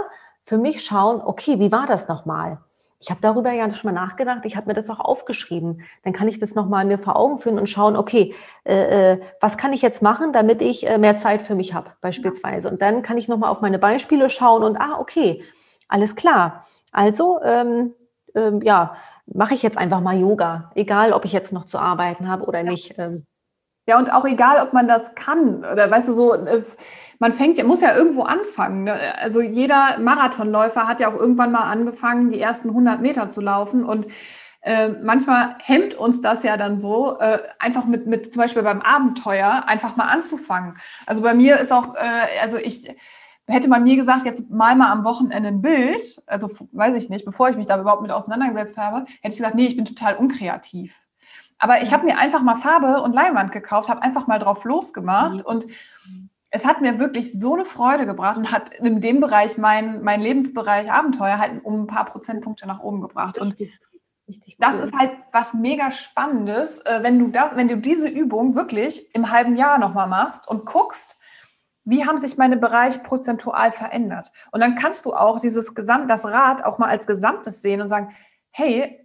für 0.44 0.58
mich 0.58 0.84
schauen, 0.84 1.20
okay, 1.20 1.60
wie 1.60 1.70
war 1.70 1.86
das 1.86 2.08
nochmal? 2.08 2.58
Ich 3.04 3.10
habe 3.10 3.20
darüber 3.20 3.52
ja 3.52 3.70
schon 3.70 3.92
mal 3.92 4.00
nachgedacht, 4.00 4.40
ich 4.44 4.56
habe 4.56 4.68
mir 4.68 4.72
das 4.72 4.88
auch 4.88 4.98
aufgeschrieben. 4.98 5.82
Dann 6.04 6.14
kann 6.14 6.26
ich 6.26 6.38
das 6.38 6.54
nochmal 6.54 6.86
mir 6.86 6.98
vor 6.98 7.16
Augen 7.16 7.38
führen 7.38 7.58
und 7.58 7.68
schauen, 7.68 7.96
okay, 7.96 8.34
äh, 8.64 9.12
äh, 9.12 9.20
was 9.42 9.58
kann 9.58 9.74
ich 9.74 9.82
jetzt 9.82 10.00
machen, 10.00 10.32
damit 10.32 10.62
ich 10.62 10.88
äh, 10.88 10.96
mehr 10.96 11.18
Zeit 11.18 11.42
für 11.42 11.54
mich 11.54 11.74
habe, 11.74 11.90
beispielsweise. 12.00 12.70
Und 12.70 12.80
dann 12.80 13.02
kann 13.02 13.18
ich 13.18 13.28
nochmal 13.28 13.50
auf 13.50 13.60
meine 13.60 13.78
Beispiele 13.78 14.30
schauen 14.30 14.62
und, 14.62 14.78
ah, 14.78 14.98
okay, 14.98 15.44
alles 15.86 16.16
klar. 16.16 16.64
Also, 16.92 17.42
ähm, 17.42 17.92
ähm, 18.34 18.62
ja, 18.62 18.96
mache 19.26 19.52
ich 19.52 19.62
jetzt 19.62 19.76
einfach 19.76 20.00
mal 20.00 20.18
Yoga, 20.18 20.70
egal 20.74 21.12
ob 21.12 21.26
ich 21.26 21.32
jetzt 21.32 21.52
noch 21.52 21.66
zu 21.66 21.78
arbeiten 21.78 22.28
habe 22.28 22.46
oder 22.46 22.64
ja. 22.64 22.70
nicht. 22.70 22.98
Ähm. 22.98 23.26
Ja, 23.86 23.98
und 23.98 24.10
auch 24.14 24.24
egal, 24.24 24.66
ob 24.66 24.72
man 24.72 24.88
das 24.88 25.14
kann 25.14 25.58
oder 25.58 25.90
weißt 25.90 26.08
du 26.08 26.14
so, 26.14 26.32
äh, 26.32 26.62
man 27.24 27.32
fängt, 27.32 27.64
muss 27.64 27.80
ja 27.80 27.96
irgendwo 27.96 28.24
anfangen. 28.24 28.84
Ne? 28.84 29.16
Also 29.16 29.40
jeder 29.40 29.98
Marathonläufer 29.98 30.86
hat 30.86 31.00
ja 31.00 31.08
auch 31.08 31.18
irgendwann 31.18 31.52
mal 31.52 31.62
angefangen, 31.62 32.30
die 32.30 32.38
ersten 32.38 32.68
100 32.68 33.00
Meter 33.00 33.28
zu 33.28 33.40
laufen 33.40 33.82
und 33.82 34.08
äh, 34.60 34.90
manchmal 34.90 35.56
hemmt 35.62 35.94
uns 35.94 36.20
das 36.20 36.42
ja 36.42 36.58
dann 36.58 36.76
so, 36.76 37.18
äh, 37.20 37.38
einfach 37.58 37.86
mit, 37.86 38.06
mit 38.06 38.30
zum 38.30 38.42
Beispiel 38.42 38.62
beim 38.62 38.82
Abenteuer 38.82 39.64
einfach 39.66 39.96
mal 39.96 40.08
anzufangen. 40.08 40.76
Also 41.06 41.22
bei 41.22 41.32
mir 41.32 41.58
ist 41.58 41.72
auch, 41.72 41.94
äh, 41.94 42.40
also 42.42 42.58
ich, 42.58 42.94
hätte 43.46 43.70
man 43.70 43.84
mir 43.84 43.96
gesagt, 43.96 44.26
jetzt 44.26 44.50
mal 44.50 44.76
mal 44.76 44.92
am 44.92 45.04
Wochenende 45.04 45.48
ein 45.48 45.62
Bild, 45.62 46.22
also 46.26 46.50
weiß 46.72 46.94
ich 46.94 47.08
nicht, 47.08 47.24
bevor 47.24 47.48
ich 47.48 47.56
mich 47.56 47.66
da 47.66 47.80
überhaupt 47.80 48.02
mit 48.02 48.10
auseinandergesetzt 48.10 48.76
habe, 48.76 49.06
hätte 49.22 49.32
ich 49.32 49.36
gesagt, 49.36 49.54
nee, 49.54 49.66
ich 49.66 49.76
bin 49.76 49.86
total 49.86 50.16
unkreativ. 50.16 50.94
Aber 51.58 51.80
ich 51.80 51.90
habe 51.90 52.04
mir 52.04 52.18
einfach 52.18 52.42
mal 52.42 52.56
Farbe 52.56 53.00
und 53.00 53.14
Leinwand 53.14 53.50
gekauft, 53.50 53.88
habe 53.88 54.02
einfach 54.02 54.26
mal 54.26 54.38
drauf 54.38 54.64
losgemacht 54.64 55.38
mhm. 55.38 55.46
und 55.46 55.66
es 56.54 56.64
hat 56.64 56.80
mir 56.80 57.00
wirklich 57.00 57.32
so 57.32 57.54
eine 57.54 57.64
Freude 57.64 58.06
gebracht 58.06 58.36
und 58.36 58.52
hat 58.52 58.72
in 58.74 59.00
dem 59.00 59.20
Bereich 59.20 59.58
mein, 59.58 60.04
mein 60.04 60.20
Lebensbereich 60.20 60.90
Abenteuer 60.90 61.38
halt 61.38 61.64
um 61.64 61.82
ein 61.82 61.86
paar 61.88 62.04
Prozentpunkte 62.04 62.64
nach 62.68 62.78
oben 62.78 63.00
gebracht. 63.00 63.38
Und 63.38 63.56
richtig 64.28 64.56
das 64.60 64.78
ist 64.78 64.94
halt 64.96 65.10
was 65.32 65.52
mega 65.52 65.90
Spannendes, 65.90 66.78
äh, 66.82 67.00
wenn 67.02 67.18
du 67.18 67.26
das, 67.28 67.56
wenn 67.56 67.66
du 67.66 67.76
diese 67.76 68.08
Übung 68.08 68.54
wirklich 68.54 69.12
im 69.16 69.32
halben 69.32 69.56
Jahr 69.56 69.78
nochmal 69.78 70.06
machst 70.06 70.46
und 70.46 70.64
guckst, 70.64 71.18
wie 71.82 72.06
haben 72.06 72.18
sich 72.18 72.38
meine 72.38 72.56
Bereiche 72.56 73.00
prozentual 73.00 73.72
verändert? 73.72 74.30
Und 74.52 74.60
dann 74.60 74.76
kannst 74.76 75.04
du 75.06 75.12
auch 75.12 75.40
dieses 75.40 75.74
Gesamt, 75.74 76.08
das 76.08 76.24
Rad 76.24 76.64
auch 76.64 76.78
mal 76.78 76.88
als 76.88 77.08
Gesamtes 77.08 77.62
sehen 77.62 77.80
und 77.80 77.88
sagen, 77.88 78.14
hey, 78.52 79.03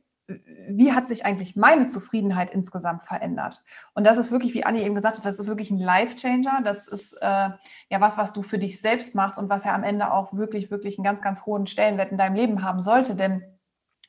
wie 0.69 0.93
hat 0.93 1.07
sich 1.07 1.25
eigentlich 1.25 1.55
meine 1.55 1.87
Zufriedenheit 1.87 2.51
insgesamt 2.51 3.03
verändert? 3.03 3.63
Und 3.93 4.03
das 4.03 4.17
ist 4.17 4.31
wirklich, 4.31 4.53
wie 4.53 4.63
Anni 4.63 4.81
eben 4.81 4.95
gesagt 4.95 5.17
hat, 5.17 5.25
das 5.25 5.39
ist 5.39 5.47
wirklich 5.47 5.71
ein 5.71 5.79
Life-Changer. 5.79 6.61
Das 6.63 6.87
ist 6.87 7.13
äh, 7.13 7.25
ja 7.25 7.99
was, 7.99 8.17
was 8.17 8.33
du 8.33 8.43
für 8.43 8.59
dich 8.59 8.79
selbst 8.79 9.15
machst 9.15 9.39
und 9.39 9.49
was 9.49 9.63
ja 9.63 9.73
am 9.73 9.83
Ende 9.83 10.11
auch 10.11 10.33
wirklich, 10.33 10.71
wirklich 10.71 10.97
einen 10.97 11.03
ganz, 11.03 11.21
ganz 11.21 11.45
hohen 11.45 11.67
Stellenwert 11.67 12.11
in 12.11 12.17
deinem 12.17 12.35
Leben 12.35 12.63
haben 12.63 12.81
sollte, 12.81 13.15
denn 13.15 13.43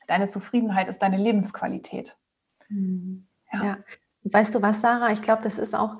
deine 0.07 0.27
Zufriedenheit 0.27 0.87
ist 0.87 0.99
deine 0.99 1.17
Lebensqualität. 1.17 2.17
Mhm. 2.69 3.27
Ja. 3.51 3.63
ja. 3.63 3.77
Weißt 4.23 4.53
du 4.53 4.61
was, 4.61 4.81
Sarah? 4.81 5.11
Ich 5.11 5.21
glaube, 5.21 5.41
das 5.41 5.57
ist 5.57 5.73
auch 5.73 5.97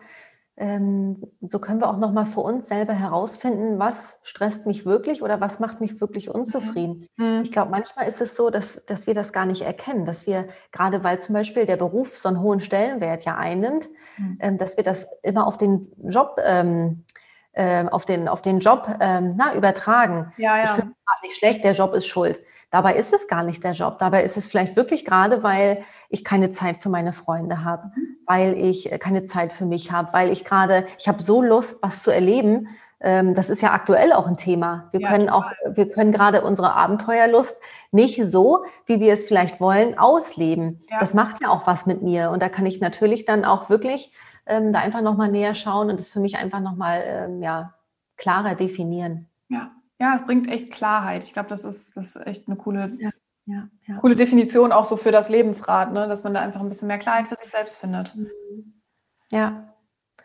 so 1.49 1.59
können 1.59 1.81
wir 1.81 1.89
auch 1.89 1.97
nochmal 1.97 2.27
für 2.27 2.41
uns 2.41 2.67
selber 2.69 2.93
herausfinden, 2.93 3.79
was 3.79 4.19
stresst 4.21 4.67
mich 4.67 4.85
wirklich 4.85 5.23
oder 5.23 5.41
was 5.41 5.59
macht 5.59 5.81
mich 5.81 5.99
wirklich 5.99 6.29
unzufrieden. 6.29 7.07
Mhm. 7.17 7.41
Ich 7.43 7.51
glaube, 7.51 7.71
manchmal 7.71 8.07
ist 8.07 8.21
es 8.21 8.35
so, 8.35 8.51
dass, 8.51 8.85
dass 8.85 9.07
wir 9.07 9.15
das 9.15 9.33
gar 9.33 9.47
nicht 9.47 9.63
erkennen, 9.63 10.05
dass 10.05 10.27
wir, 10.27 10.47
gerade 10.71 11.03
weil 11.03 11.19
zum 11.19 11.33
Beispiel 11.33 11.65
der 11.65 11.77
Beruf 11.77 12.17
so 12.17 12.29
einen 12.29 12.41
hohen 12.41 12.59
Stellenwert 12.59 13.23
ja 13.25 13.37
einnimmt, 13.37 13.89
mhm. 14.17 14.37
ähm, 14.39 14.57
dass 14.59 14.77
wir 14.77 14.83
das 14.83 15.07
immer 15.23 15.47
auf 15.47 15.57
den 15.57 15.91
Job 15.97 16.39
ähm, 16.45 17.05
äh, 17.53 17.85
auf, 17.87 18.05
den, 18.05 18.27
auf 18.27 18.41
den 18.41 18.59
Job 18.59 18.87
ähm, 18.99 19.33
na, 19.37 19.55
übertragen. 19.55 20.31
Ja, 20.37 20.57
ja. 20.57 20.63
Ich 20.65 20.69
finde 20.71 20.93
es 21.15 21.21
nicht 21.23 21.37
schlecht, 21.37 21.63
der 21.63 21.73
Job 21.73 21.93
ist 21.93 22.05
schuld. 22.05 22.39
Dabei 22.71 22.95
ist 22.95 23.13
es 23.13 23.27
gar 23.27 23.43
nicht 23.43 23.63
der 23.63 23.73
Job. 23.73 23.99
Dabei 23.99 24.23
ist 24.23 24.37
es 24.37 24.47
vielleicht 24.47 24.77
wirklich 24.77 25.05
gerade, 25.05 25.43
weil 25.43 25.83
ich 26.09 26.23
keine 26.23 26.49
Zeit 26.49 26.77
für 26.77 26.89
meine 26.89 27.11
Freunde 27.13 27.63
habe, 27.63 27.87
mhm. 27.87 28.17
weil 28.25 28.57
ich 28.57 28.89
keine 28.99 29.25
Zeit 29.25 29.51
für 29.53 29.65
mich 29.65 29.91
habe, 29.91 30.13
weil 30.13 30.31
ich 30.31 30.45
gerade, 30.45 30.87
ich 30.97 31.07
habe 31.07 31.21
so 31.21 31.41
Lust, 31.41 31.83
was 31.83 32.01
zu 32.01 32.11
erleben. 32.11 32.69
Ähm, 33.01 33.35
das 33.35 33.49
ist 33.49 33.61
ja 33.61 33.73
aktuell 33.73 34.13
auch 34.13 34.25
ein 34.25 34.37
Thema. 34.37 34.87
Wir 34.91 35.01
ja, 35.01 35.09
können 35.09 35.27
total. 35.27 35.43
auch, 35.43 35.75
wir 35.75 35.89
können 35.89 36.13
gerade 36.13 36.43
unsere 36.43 36.73
Abenteuerlust 36.73 37.57
nicht 37.91 38.23
so, 38.25 38.63
wie 38.85 39.01
wir 39.01 39.13
es 39.13 39.25
vielleicht 39.25 39.59
wollen, 39.59 39.97
ausleben. 39.97 40.81
Ja. 40.89 40.99
Das 40.99 41.13
macht 41.13 41.41
ja 41.41 41.49
auch 41.49 41.67
was 41.67 41.85
mit 41.85 42.01
mir. 42.01 42.31
Und 42.31 42.41
da 42.41 42.47
kann 42.47 42.65
ich 42.65 42.79
natürlich 42.79 43.25
dann 43.25 43.43
auch 43.43 43.69
wirklich 43.69 44.13
ähm, 44.45 44.71
da 44.71 44.79
einfach 44.79 45.01
nochmal 45.01 45.29
näher 45.29 45.55
schauen 45.55 45.89
und 45.89 45.99
das 45.99 46.09
für 46.09 46.21
mich 46.21 46.37
einfach 46.37 46.61
nochmal 46.61 47.03
ähm, 47.05 47.41
ja, 47.41 47.73
klarer 48.15 48.55
definieren. 48.55 49.27
Ja. 50.01 50.15
es 50.17 50.25
bringt 50.25 50.49
echt 50.49 50.71
Klarheit. 50.71 51.23
Ich 51.23 51.33
glaube, 51.33 51.49
das 51.49 51.63
ist, 51.63 51.95
das 51.95 52.15
ist 52.15 52.27
echt 52.27 52.47
eine 52.47 52.57
coole, 52.57 52.97
ja. 52.99 53.09
Ja, 53.45 53.67
ja. 53.87 53.97
coole 53.97 54.15
Definition 54.15 54.71
auch 54.71 54.85
so 54.85 54.97
für 54.97 55.11
das 55.11 55.29
Lebensrad, 55.29 55.91
ne? 55.93 56.07
dass 56.07 56.23
man 56.23 56.33
da 56.33 56.41
einfach 56.41 56.59
ein 56.59 56.69
bisschen 56.69 56.87
mehr 56.87 56.99
Klarheit 56.99 57.27
für 57.27 57.35
sich 57.37 57.49
selbst 57.49 57.77
findet. 57.77 58.15
Mhm. 58.15 58.81
Ja. 59.29 59.67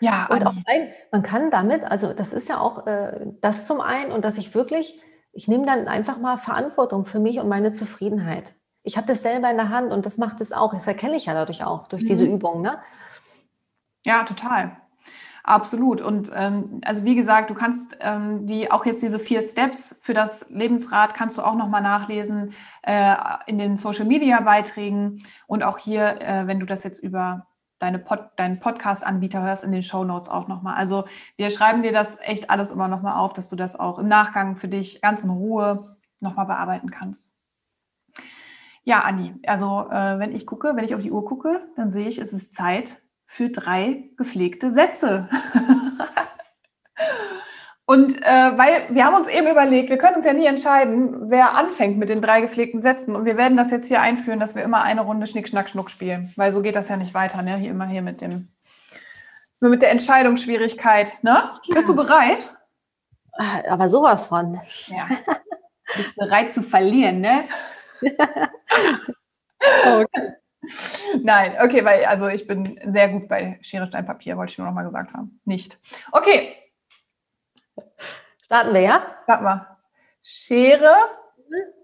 Ja, 0.00 0.26
und 0.26 0.46
auch 0.46 0.54
ein, 0.66 0.92
man 1.10 1.22
kann 1.22 1.50
damit, 1.50 1.82
also 1.84 2.12
das 2.12 2.34
ist 2.34 2.50
ja 2.50 2.60
auch 2.60 2.86
äh, 2.86 3.26
das 3.40 3.66
zum 3.66 3.80
einen 3.80 4.12
und 4.12 4.26
dass 4.26 4.36
ich 4.36 4.54
wirklich, 4.54 5.00
ich 5.32 5.48
nehme 5.48 5.64
dann 5.64 5.88
einfach 5.88 6.18
mal 6.18 6.36
Verantwortung 6.36 7.06
für 7.06 7.18
mich 7.18 7.38
und 7.40 7.48
meine 7.48 7.72
Zufriedenheit. 7.72 8.54
Ich 8.82 8.98
habe 8.98 9.06
das 9.06 9.22
selber 9.22 9.50
in 9.50 9.56
der 9.56 9.70
Hand 9.70 9.92
und 9.92 10.04
das 10.04 10.18
macht 10.18 10.42
es 10.42 10.52
auch. 10.52 10.74
Das 10.74 10.86
erkenne 10.86 11.16
ich 11.16 11.26
ja 11.26 11.34
dadurch 11.34 11.64
auch, 11.64 11.88
durch 11.88 12.02
mhm. 12.02 12.06
diese 12.08 12.26
Übung. 12.26 12.60
Ne? 12.60 12.78
Ja, 14.04 14.24
total. 14.24 14.76
Absolut. 15.46 16.00
Und 16.00 16.32
ähm, 16.35 16.80
also 16.85 17.04
wie 17.04 17.14
gesagt, 17.14 17.50
du 17.50 17.54
kannst 17.54 17.96
ähm, 18.00 18.48
die 18.48 18.68
auch 18.72 18.85
jetzt 18.85 19.00
diese 19.00 19.20
vier 19.20 19.42
Steps 19.42 19.96
für 20.02 20.12
das 20.12 20.50
Lebensrad 20.50 21.14
kannst 21.14 21.38
du 21.38 21.42
auch 21.42 21.54
nochmal 21.54 21.82
nachlesen 21.82 22.52
äh, 22.82 23.14
in 23.46 23.56
den 23.56 23.76
Social 23.76 24.06
Media 24.06 24.40
Beiträgen 24.40 25.24
und 25.46 25.62
auch 25.62 25.78
hier, 25.78 26.20
äh, 26.20 26.48
wenn 26.48 26.59
du 26.59 26.66
das 26.66 26.82
jetzt 26.82 26.98
über 26.98 27.46
deine 27.78 28.00
Pod, 28.00 28.30
deinen 28.35 28.59
Podcast-Anbieter 28.59 29.40
hörst, 29.40 29.62
in 29.62 29.70
den 29.70 29.85
Show 29.85 30.02
Notes 30.02 30.28
auch 30.28 30.48
nochmal. 30.48 30.74
Also 30.74 31.04
wir 31.37 31.50
schreiben 31.50 31.82
dir 31.82 31.92
das 31.92 32.18
echt 32.22 32.50
alles 32.50 32.72
immer 32.72 32.88
nochmal 32.88 33.16
auf, 33.16 33.32
dass 33.32 33.48
du 33.48 33.54
das 33.54 33.78
auch 33.78 34.00
im 34.00 34.09
Nachgang 34.09 34.56
für 34.56 34.68
dich 34.68 35.00
ganz 35.00 35.22
in 35.22 35.30
Ruhe 35.30 35.96
nochmal 36.18 36.46
bearbeiten 36.46 36.90
kannst. 36.90 37.37
Ja, 38.82 39.02
Anni, 39.02 39.32
also 39.46 39.88
äh, 39.92 40.18
wenn 40.18 40.35
ich 40.35 40.44
gucke, 40.44 40.74
wenn 40.74 40.85
ich 40.85 40.96
auf 40.96 41.02
die 41.02 41.12
Uhr 41.12 41.24
gucke, 41.24 41.68
dann 41.76 41.92
sehe 41.92 42.09
ich, 42.09 42.18
es 42.18 42.32
ist 42.32 42.52
Zeit 42.52 43.00
für 43.26 43.50
drei 43.50 44.10
gepflegte 44.16 44.70
Sätze. 44.70 45.28
Und 47.88 48.20
äh, 48.20 48.58
weil 48.58 48.88
wir 48.90 49.04
haben 49.04 49.14
uns 49.14 49.28
eben 49.28 49.46
überlegt, 49.46 49.90
wir 49.90 49.98
können 49.98 50.16
uns 50.16 50.26
ja 50.26 50.32
nie 50.32 50.46
entscheiden, 50.46 51.30
wer 51.30 51.54
anfängt 51.54 51.98
mit 51.98 52.08
den 52.08 52.20
drei 52.20 52.40
gepflegten 52.40 52.82
Sätzen. 52.82 53.14
Und 53.14 53.24
wir 53.26 53.36
werden 53.36 53.56
das 53.56 53.70
jetzt 53.70 53.86
hier 53.86 54.00
einführen, 54.00 54.40
dass 54.40 54.56
wir 54.56 54.64
immer 54.64 54.82
eine 54.82 55.02
Runde 55.02 55.28
Schnick, 55.28 55.48
Schnack, 55.48 55.68
Schnuck 55.70 55.88
spielen. 55.88 56.32
Weil 56.34 56.50
so 56.50 56.62
geht 56.62 56.74
das 56.74 56.88
ja 56.88 56.96
nicht 56.96 57.14
weiter, 57.14 57.42
ne? 57.42 57.56
Hier 57.56 57.70
immer 57.70 57.86
hier 57.86 58.02
mit 58.02 58.20
dem, 58.20 58.48
nur 59.60 59.70
mit 59.70 59.82
der 59.82 59.92
Entscheidungsschwierigkeit. 59.92 61.22
Ne? 61.22 61.52
Bist 61.72 61.88
du 61.88 61.94
bereit? 61.94 62.50
Äh, 63.38 63.68
aber 63.68 63.88
sowas 63.88 64.26
von. 64.26 64.60
Ja. 64.88 65.06
Bist 65.96 66.16
bereit 66.16 66.52
zu 66.54 66.64
verlieren, 66.64 67.20
ne? 67.20 67.44
okay. 69.86 70.32
Nein, 71.22 71.57
okay, 71.61 71.85
weil 71.85 72.05
also 72.05 72.29
ich 72.29 72.46
bin 72.46 72.79
sehr 72.87 73.09
gut 73.09 73.29
bei 73.29 73.59
Schere, 73.62 73.87
Stein, 73.87 74.07
Papier, 74.07 74.37
wollte 74.37 74.52
ich 74.52 74.59
nur 74.59 74.66
noch 74.66 74.74
mal 74.74 74.85
gesagt 74.85 75.12
haben. 75.14 75.40
Nicht. 75.44 75.79
Okay. 76.12 76.57
Starten 78.44 78.74
wir, 78.74 78.81
ja? 78.81 79.07
Starten 79.24 79.44
wir. 79.44 79.79
Schere, 80.22 80.94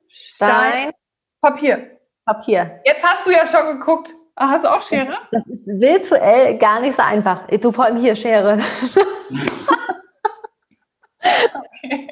Stein, 0.08 0.70
Stein 0.70 0.92
Papier. 1.40 1.98
Papier. 2.24 2.80
Jetzt 2.84 3.04
hast 3.04 3.26
du 3.26 3.30
ja 3.30 3.46
schon 3.46 3.78
geguckt. 3.78 4.10
Ach, 4.34 4.50
hast 4.50 4.64
du 4.64 4.68
auch 4.68 4.82
Schere? 4.82 5.18
Das 5.30 5.46
ist 5.46 5.66
virtuell 5.66 6.56
gar 6.58 6.80
nicht 6.80 6.96
so 6.96 7.02
einfach. 7.02 7.46
Du 7.48 7.70
vor 7.72 7.84
allem 7.84 7.98
hier 7.98 8.16
Schere. 8.16 8.58
okay. 11.20 12.08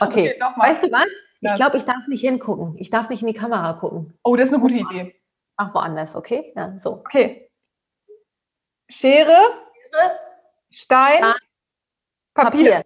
Okay, 0.00 0.38
okay 0.40 0.60
weißt 0.60 0.84
du 0.84 0.92
was? 0.92 1.06
Ich 1.40 1.54
glaube, 1.56 1.76
ich 1.76 1.84
darf 1.84 2.06
nicht 2.06 2.20
hingucken. 2.20 2.76
Ich 2.78 2.90
darf 2.90 3.08
nicht 3.08 3.22
in 3.22 3.28
die 3.28 3.34
Kamera 3.34 3.72
gucken. 3.74 4.16
Oh, 4.22 4.36
das 4.36 4.48
ist 4.48 4.54
eine 4.54 4.62
gute 4.62 4.76
Idee. 4.76 5.16
Ach, 5.56 5.74
woanders, 5.74 6.16
okay? 6.16 6.52
Ja, 6.56 6.76
so. 6.78 6.94
Okay. 6.94 7.50
Schere, 8.88 9.26
Schere 9.26 10.18
Stein, 10.70 11.18
Stein, 11.18 11.34
Papier. 12.34 12.70
Papier. 12.70 12.84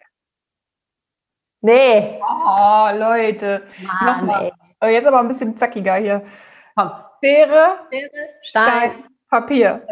Nee. 1.60 2.20
Oh, 2.22 2.88
Leute. 2.94 3.66
Nochmal. 4.04 4.52
Oh, 4.80 4.86
jetzt 4.86 5.06
aber 5.06 5.20
ein 5.20 5.28
bisschen 5.28 5.56
zackiger 5.56 5.96
hier. 5.96 6.26
Komm. 6.76 6.92
Schere, 7.24 7.86
Schere 7.90 8.10
Stein, 8.42 8.92
Stein, 8.92 9.08
Papier. 9.28 9.86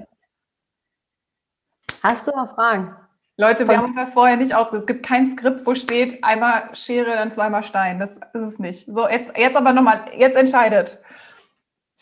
Hast 2.03 2.27
du 2.27 2.33
noch 2.33 2.55
Fragen? 2.55 2.95
Leute, 3.37 3.67
wir 3.67 3.77
haben 3.77 3.87
uns 3.87 3.97
das 3.97 4.13
vorher 4.13 4.37
nicht 4.37 4.55
ausgesucht. 4.55 4.83
Es 4.83 4.87
gibt 4.87 5.05
kein 5.05 5.27
Skript, 5.27 5.67
wo 5.67 5.75
steht 5.75 6.23
einmal 6.23 6.73
Schere, 6.77 7.17
dann 7.17 7.33
zweimal 7.33 7.65
Stein. 7.65 7.99
Das 7.99 8.17
ist 8.17 8.43
es 8.43 8.59
nicht. 8.61 8.87
So, 8.87 9.09
jetzt, 9.09 9.37
jetzt 9.37 9.57
aber 9.57 9.73
nochmal, 9.73 10.05
jetzt 10.15 10.37
entscheidet. 10.37 11.01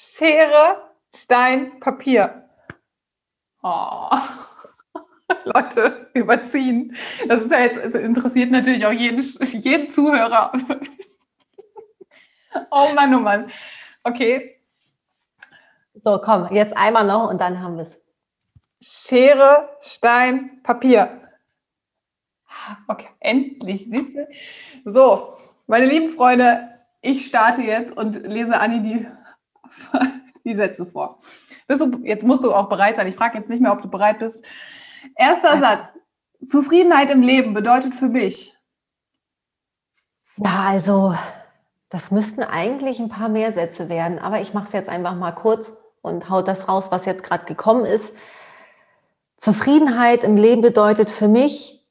Schere, 0.05 0.91
Stein, 1.15 1.79
Papier. 1.79 2.49
Oh. 3.63 4.11
Leute, 5.45 6.11
überziehen. 6.13 6.97
Das 7.29 7.43
ist 7.43 7.53
ja 7.53 7.61
jetzt, 7.61 7.79
also 7.79 7.99
interessiert 7.99 8.51
natürlich 8.51 8.85
auch 8.85 8.91
jeden, 8.91 9.21
jeden 9.21 9.89
Zuhörer. 9.89 10.51
oh 12.73 12.89
Mann, 12.97 13.15
oh 13.15 13.21
Mann. 13.21 13.53
Okay. 14.03 14.61
So, 15.95 16.19
komm, 16.19 16.49
jetzt 16.51 16.77
einmal 16.77 17.07
noch 17.07 17.31
und 17.31 17.41
dann 17.41 17.61
haben 17.61 17.77
wir 17.77 17.85
es. 17.85 18.03
Schere, 18.81 19.69
Stein, 19.83 20.65
Papier. 20.65 21.29
Okay, 22.89 23.09
endlich, 23.21 23.89
siehst 23.89 24.17
du? 24.17 24.27
So, 24.85 25.37
meine 25.69 25.87
lieben 25.87 26.11
Freunde, 26.11 26.71
ich 27.03 27.25
starte 27.25 27.63
jetzt 27.63 27.97
und 27.97 28.27
lese 28.27 28.59
Anni 28.59 28.83
die 28.83 29.07
die 30.45 30.57
Sätze 30.57 30.87
vor. 30.87 31.19
Bist 31.67 31.81
du, 31.81 32.01
jetzt 32.05 32.25
musst 32.25 32.45
du 32.45 32.53
auch 32.53 32.69
bereit 32.69 32.97
sein. 32.97 33.07
Ich 33.07 33.15
frage 33.15 33.37
jetzt 33.37 33.51
nicht 33.51 33.61
mehr, 33.61 33.73
ob 33.73 33.83
du 33.83 33.89
bereit 33.89 34.19
bist. 34.19 34.45
Erster 35.17 35.59
Satz. 35.59 35.93
Zufriedenheit 36.45 37.11
im 37.11 37.23
Leben 37.23 37.55
bedeutet 37.55 37.95
für 37.95 38.09
mich. 38.09 38.57
Ja, 40.37 40.65
also 40.67 41.15
das 41.89 42.11
müssten 42.11 42.43
eigentlich 42.43 42.99
ein 42.99 43.09
paar 43.09 43.29
mehr 43.29 43.53
Sätze 43.53 43.89
werden, 43.89 44.19
aber 44.19 44.41
ich 44.41 44.55
mache 44.55 44.67
es 44.67 44.73
jetzt 44.73 44.89
einfach 44.89 45.15
mal 45.15 45.33
kurz 45.33 45.77
und 46.01 46.31
haut 46.31 46.49
das 46.49 46.69
raus, 46.69 46.91
was 46.91 47.05
jetzt 47.05 47.23
gerade 47.23 47.45
gekommen 47.45 47.85
ist. 47.85 48.13
Zufriedenheit 49.37 50.25
im 50.25 50.37
Leben 50.37 50.63
bedeutet 50.63 51.11
für 51.11 51.29
mich, 51.29 51.85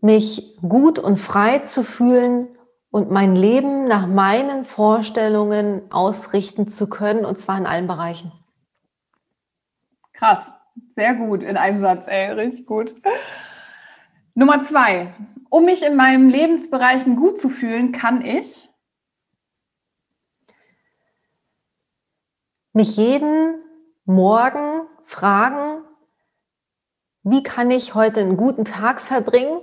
mich 0.00 0.56
gut 0.60 0.98
und 0.98 1.18
frei 1.18 1.60
zu 1.60 1.82
fühlen 1.82 2.57
und 2.90 3.10
mein 3.10 3.36
Leben 3.36 3.86
nach 3.86 4.06
meinen 4.06 4.64
Vorstellungen 4.64 5.90
ausrichten 5.92 6.68
zu 6.68 6.88
können, 6.88 7.24
und 7.24 7.38
zwar 7.38 7.58
in 7.58 7.66
allen 7.66 7.86
Bereichen. 7.86 8.32
Krass, 10.12 10.52
sehr 10.88 11.14
gut 11.14 11.42
in 11.42 11.56
einem 11.56 11.80
Satz, 11.80 12.06
ey, 12.08 12.32
richtig 12.32 12.66
gut. 12.66 12.94
Nummer 14.34 14.62
zwei, 14.62 15.14
um 15.50 15.64
mich 15.64 15.82
in 15.84 15.96
meinen 15.96 16.30
Lebensbereichen 16.30 17.16
gut 17.16 17.38
zu 17.38 17.48
fühlen, 17.48 17.92
kann 17.92 18.24
ich 18.24 18.68
mich 22.72 22.96
jeden 22.96 23.62
Morgen 24.04 24.86
fragen, 25.04 25.82
wie 27.22 27.42
kann 27.42 27.70
ich 27.70 27.94
heute 27.94 28.20
einen 28.20 28.36
guten 28.36 28.64
Tag 28.64 29.00
verbringen, 29.00 29.60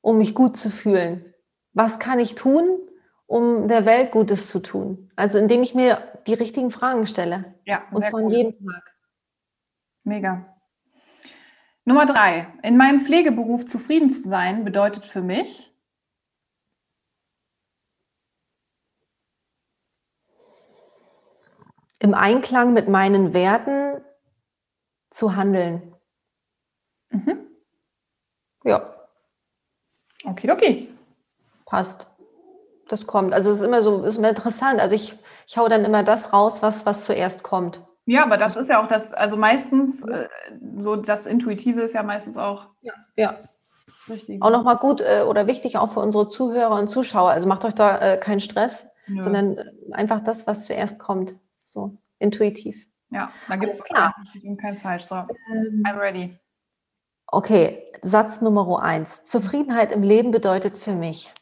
um 0.00 0.18
mich 0.18 0.34
gut 0.34 0.56
zu 0.56 0.70
fühlen? 0.70 1.29
Was 1.72 1.98
kann 1.98 2.18
ich 2.18 2.34
tun, 2.34 2.78
um 3.26 3.68
der 3.68 3.84
Welt 3.86 4.10
Gutes 4.10 4.48
zu 4.48 4.60
tun? 4.60 5.10
Also 5.16 5.38
indem 5.38 5.62
ich 5.62 5.74
mir 5.74 6.20
die 6.26 6.34
richtigen 6.34 6.70
Fragen 6.70 7.06
stelle. 7.06 7.54
Ja, 7.64 7.82
und 7.92 8.06
zwar 8.06 8.22
cool. 8.22 8.32
jeden 8.32 8.66
Tag. 8.66 8.82
Mega. 10.04 10.56
Nummer 11.84 12.06
drei. 12.06 12.48
In 12.62 12.76
meinem 12.76 13.02
Pflegeberuf 13.02 13.66
zufrieden 13.66 14.10
zu 14.10 14.28
sein 14.28 14.64
bedeutet 14.64 15.06
für 15.06 15.22
mich, 15.22 15.70
im 22.00 22.14
Einklang 22.14 22.72
mit 22.72 22.88
meinen 22.88 23.32
Werten 23.34 24.02
zu 25.10 25.36
handeln. 25.36 25.94
Ja. 28.64 28.94
Okay, 30.24 30.50
okay. 30.50 30.88
Passt. 31.70 32.08
Das 32.88 33.06
kommt. 33.06 33.32
Also 33.32 33.52
es 33.52 33.58
ist 33.58 33.62
immer 33.62 33.80
so, 33.80 34.02
ist 34.02 34.18
immer 34.18 34.30
interessant. 34.30 34.80
Also 34.80 34.96
ich, 34.96 35.16
ich 35.46 35.56
hau 35.56 35.68
dann 35.68 35.84
immer 35.84 36.02
das 36.02 36.32
raus, 36.32 36.62
was, 36.62 36.84
was 36.84 37.04
zuerst 37.04 37.44
kommt. 37.44 37.80
Ja, 38.06 38.24
aber 38.24 38.36
das 38.36 38.56
ist 38.56 38.68
ja 38.68 38.82
auch 38.82 38.88
das, 38.88 39.14
also 39.14 39.36
meistens, 39.36 40.02
äh, 40.02 40.28
so 40.78 40.96
das 40.96 41.26
Intuitive 41.26 41.80
ist 41.82 41.94
ja 41.94 42.02
meistens 42.02 42.36
auch. 42.36 42.66
Ja. 42.82 42.92
ja. 43.14 43.36
Richtig. 44.08 44.42
Auch 44.42 44.50
nochmal 44.50 44.78
gut 44.78 45.00
äh, 45.00 45.22
oder 45.22 45.46
wichtig 45.46 45.78
auch 45.78 45.92
für 45.92 46.00
unsere 46.00 46.28
Zuhörer 46.28 46.76
und 46.76 46.88
Zuschauer. 46.88 47.30
Also 47.30 47.46
macht 47.46 47.64
euch 47.64 47.74
da 47.74 47.98
äh, 47.98 48.18
keinen 48.18 48.40
Stress, 48.40 48.88
ja. 49.06 49.22
sondern 49.22 49.60
einfach 49.92 50.24
das, 50.24 50.48
was 50.48 50.66
zuerst 50.66 50.98
kommt. 50.98 51.36
So 51.62 51.98
intuitiv. 52.18 52.84
Ja, 53.10 53.30
da 53.46 53.54
gibt 53.54 53.72
es 53.72 53.80
und 54.42 54.60
kein 54.60 54.78
falsch. 54.78 55.04
So, 55.04 55.14
ähm, 55.14 55.84
I'm 55.86 56.00
ready. 56.00 56.36
Okay, 57.28 57.84
Satz 58.02 58.40
Nummer 58.40 58.82
eins. 58.82 59.24
Zufriedenheit 59.26 59.92
im 59.92 60.02
Leben 60.02 60.32
bedeutet 60.32 60.78
für 60.78 60.94
mich. 60.94 61.32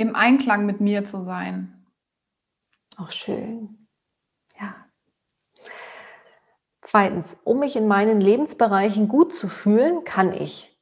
Im 0.00 0.16
Einklang 0.16 0.64
mit 0.64 0.80
mir 0.80 1.04
zu 1.04 1.22
sein. 1.24 1.84
Auch 2.96 3.10
schön. 3.10 3.86
Ja. 4.58 4.74
Zweitens, 6.80 7.36
um 7.44 7.58
mich 7.58 7.76
in 7.76 7.86
meinen 7.86 8.18
Lebensbereichen 8.18 9.08
gut 9.08 9.34
zu 9.34 9.50
fühlen, 9.50 10.04
kann 10.04 10.32
ich 10.32 10.74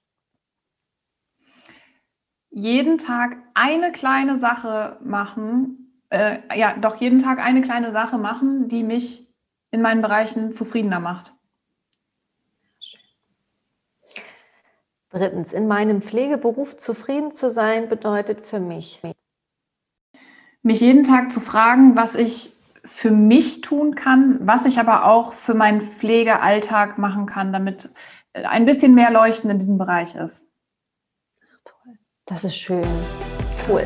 jeden 2.51 2.99
Tag 2.99 3.39
eine 3.55 3.91
kleine 3.91 4.37
Sache 4.37 5.01
machen, 5.03 6.01
äh, 6.11 6.39
ja, 6.57 6.77
doch 6.79 6.95
jeden 7.01 7.21
Tag 7.21 7.41
eine 7.41 7.63
kleine 7.63 7.91
Sache 7.91 8.19
machen, 8.19 8.69
die 8.69 8.85
mich 8.85 9.35
in 9.73 9.83
meinen 9.83 10.01
Bereichen 10.01 10.53
zufriedener 10.53 11.01
macht. 11.01 11.35
Drittens, 15.19 15.53
in 15.53 15.67
meinem 15.67 16.01
Pflegeberuf 16.01 16.77
zufrieden 16.77 17.35
zu 17.35 17.51
sein, 17.51 17.89
bedeutet 17.89 18.47
für 18.47 18.61
mich, 18.61 19.03
mich 20.63 20.81
jeden 20.81 21.03
Tag 21.03 21.33
zu 21.33 21.41
fragen, 21.41 21.97
was 21.97 22.15
ich 22.15 22.53
für 22.85 23.11
mich 23.11 23.61
tun 23.61 23.97
kann, 23.97 24.39
was 24.47 24.65
ich 24.65 24.79
aber 24.79 25.07
auch 25.07 25.33
für 25.33 25.55
meinen 25.55 25.81
Pflegealltag 25.81 26.99
machen 26.99 27.27
kann, 27.27 27.53
damit 27.53 27.89
ein 28.33 28.65
bisschen 28.65 28.95
mehr 28.95 29.11
Leuchten 29.11 29.51
in 29.51 29.59
diesem 29.59 29.77
Bereich 29.77 30.15
ist. 30.15 30.53
Toll. 31.65 31.99
Das 32.25 32.45
ist 32.45 32.57
schön. 32.57 32.87
Cool. 33.69 33.85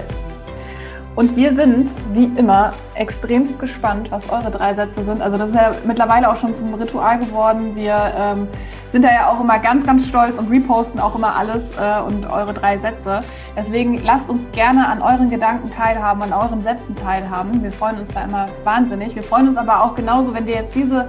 Und 1.14 1.36
wir 1.36 1.54
sind, 1.54 1.94
wie 2.14 2.24
immer, 2.38 2.72
extremst 2.94 3.58
gespannt, 3.58 4.10
was 4.10 4.30
eure 4.30 4.50
drei 4.50 4.74
Sätze 4.74 5.04
sind. 5.04 5.20
Also 5.20 5.36
das 5.36 5.50
ist 5.50 5.56
ja 5.56 5.74
mittlerweile 5.84 6.30
auch 6.30 6.36
schon 6.36 6.54
zum 6.54 6.72
Ritual 6.72 7.18
geworden. 7.18 7.76
Wir 7.76 8.14
ähm, 8.16 8.48
sind 8.90 9.04
da 9.04 9.10
ja 9.10 9.28
auch 9.28 9.38
immer 9.38 9.58
ganz, 9.58 9.84
ganz 9.84 10.08
stolz 10.08 10.38
und 10.38 10.50
reposten 10.50 11.00
auch 11.00 11.14
immer 11.14 11.36
alles 11.36 11.72
äh, 11.72 12.00
und 12.00 12.24
eure 12.24 12.54
drei 12.54 12.78
Sätze. 12.78 13.20
Deswegen 13.54 14.02
lasst 14.02 14.30
uns 14.30 14.50
gerne 14.52 14.88
an 14.88 15.02
euren 15.02 15.28
Gedanken 15.28 15.70
teilhaben, 15.70 16.22
an 16.22 16.32
euren 16.32 16.62
Sätzen 16.62 16.96
teilhaben. 16.96 17.62
Wir 17.62 17.72
freuen 17.72 17.98
uns 17.98 18.14
da 18.14 18.24
immer 18.24 18.46
wahnsinnig. 18.64 19.14
Wir 19.14 19.22
freuen 19.22 19.48
uns 19.48 19.58
aber 19.58 19.84
auch 19.84 19.94
genauso, 19.94 20.34
wenn 20.34 20.46
dir 20.46 20.54
jetzt 20.54 20.74
diese 20.74 21.08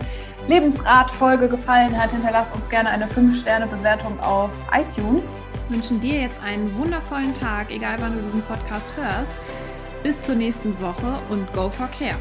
Lebensrat-Folge 0.49 1.47
gefallen 1.47 1.97
hat. 1.97 2.11
Hinterlasst 2.11 2.53
uns 2.55 2.67
gerne 2.67 2.89
eine 2.89 3.05
5-Sterne-Bewertung 3.07 4.19
auf 4.19 4.49
iTunes. 4.77 5.31
Wir 5.69 5.77
wünschen 5.77 6.01
dir 6.01 6.19
jetzt 6.19 6.39
einen 6.45 6.75
wundervollen 6.77 7.33
Tag, 7.35 7.71
egal 7.71 7.95
wann 7.99 8.17
du 8.17 8.21
diesen 8.21 8.41
Podcast 8.41 8.91
hörst. 8.97 9.33
Bis 10.03 10.21
zur 10.21 10.35
nächsten 10.35 10.79
Woche 10.81 11.17
und 11.29 11.51
go 11.53 11.69
for 11.69 11.87
care. 11.87 12.17